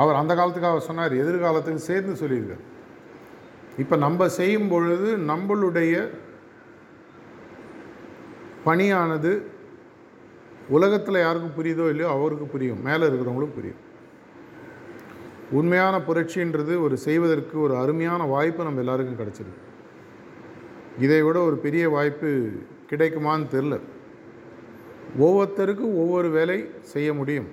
[0.02, 2.66] அவர் அந்த காலத்துக்கு அவர் சொன்னார் எதிர்காலத்துக்கு சேர்ந்து சொல்லியிருக்கார்.
[3.84, 5.96] இப்போ நம்ம செய்யும் பொழுது நம்மளுடைய
[8.68, 9.32] பணியானது
[10.70, 12.82] உலகத்தில் யாருக்கும் புரியுதோ இல்லையோ அவருக்கு புரியும்.
[12.82, 13.84] மேலே இருக்கிறவங்களுக்கு புரியும்.
[15.52, 19.64] உண்மையான புரட்சின்றது ஒரு செய்வதற்கு ஒரு அருமையான வாய்ப்பு நம்ம எல்லாருக்கும் கிடச்சிருக்கு.
[21.00, 22.50] இதை விட ஒரு பெரிய வாய்ப்பு
[22.90, 23.80] கிடைக்குமான்னு தெரில
[25.20, 27.48] ஒவ்வொருத்தருக்கும் ஒவ்வொரு வேலை செய்ய முடியும்.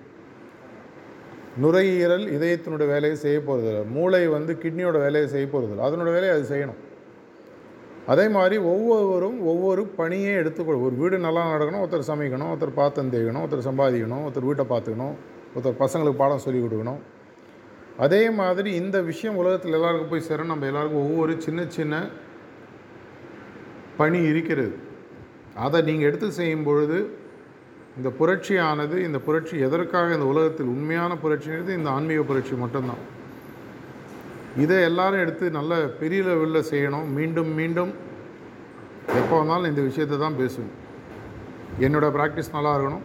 [1.57, 6.81] நுரையீரல் இதயத்தினோட வேலையை செய்ய போகிறதில்ல மூளை வந்து கிட்னியோட வேலையை செய்ய போகிறதில்ல அதனோட வேலையை அது செய்யணும்.
[8.13, 13.43] அதே மாதிரி ஒவ்வொருவரும் ஒவ்வொரு பணியை எடுத்துக்கொள் ஒரு வீடு நல்லா நடக்கணும் ஒருத்தர் சமைக்கணும் ஒருத்தர் பாத்திரம் தேய்க்கணும்
[13.45, 15.15] ஒருத்தர் சம்பாதிக்கணும் ஒருத்தர் வீட்டை பார்த்துக்கணும்
[15.55, 17.01] ஒருத்தர் பசங்களுக்கு பாடம் சொல்லிக் கொடுக்கணும்.
[18.05, 20.53] அதே மாதிரி இந்த விஷயம் உலகத்தில் எல்லாருக்கும் போய் சேரணும்.
[20.53, 21.95] நம்ம எல்லாருக்கும் ஒவ்வொரு சின்ன சின்ன
[24.01, 24.75] பணி இருக்கிறது.
[25.65, 26.99] அதை நீங்கள் எடுத்து செய்யும் பொழுது
[27.99, 33.03] இந்த புரட்சியானது இந்த புரட்சி எதற்காக இந்த உலகத்தில் உண்மையான புரட்சிங்கிறது இந்த ஆன்மீக புரட்சி மட்டும்தான்.
[34.63, 37.07] இதை எல்லாரும் எடுத்து நல்ல பெரிய லெவலில் செய்யணும்.
[37.17, 37.93] மீண்டும் மீண்டும்.
[39.21, 40.73] எப்போ வந்தாலும் இந்த விஷயத்தை தான் பேசுவேன்.
[41.85, 43.05] என்னோட ப்ராக்டிஸ் நல்லா இருக்கணும்.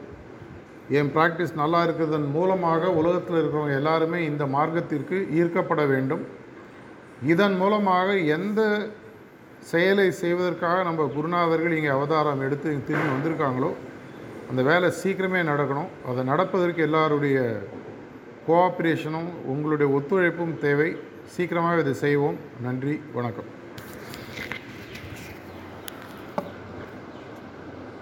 [1.00, 6.24] என் ப்ராக்டிஸ் நல்லா இருக்கிறதன் மூலமாக உலகத்தில் இருக்கிறவங்க எல்லாருமே இந்த மார்க்கத்திற்கு ஈர்க்கப்பட வேண்டும்.
[7.34, 8.62] இதன் மூலமாக எந்த
[9.72, 13.72] செயலை செய்வதற்காக நம்ம குருநாதர்கள் இங்கே அவதாரம் எடுத்து திரும்பி வந்திருக்காங்களோ
[14.50, 15.92] அந்த வேலை சீக்கிரமே நடக்கணும்.
[16.10, 17.38] அதை நடப்பதற்கு எல்லாருடைய
[18.48, 20.90] கோஆப்ரேஷனும் உங்களுடைய ஒத்துழைப்பும் தேவை.
[21.36, 22.38] சீக்கிரமாக இதை செய்வோம்.
[22.62, 23.59] நன்றி வணக்கம்.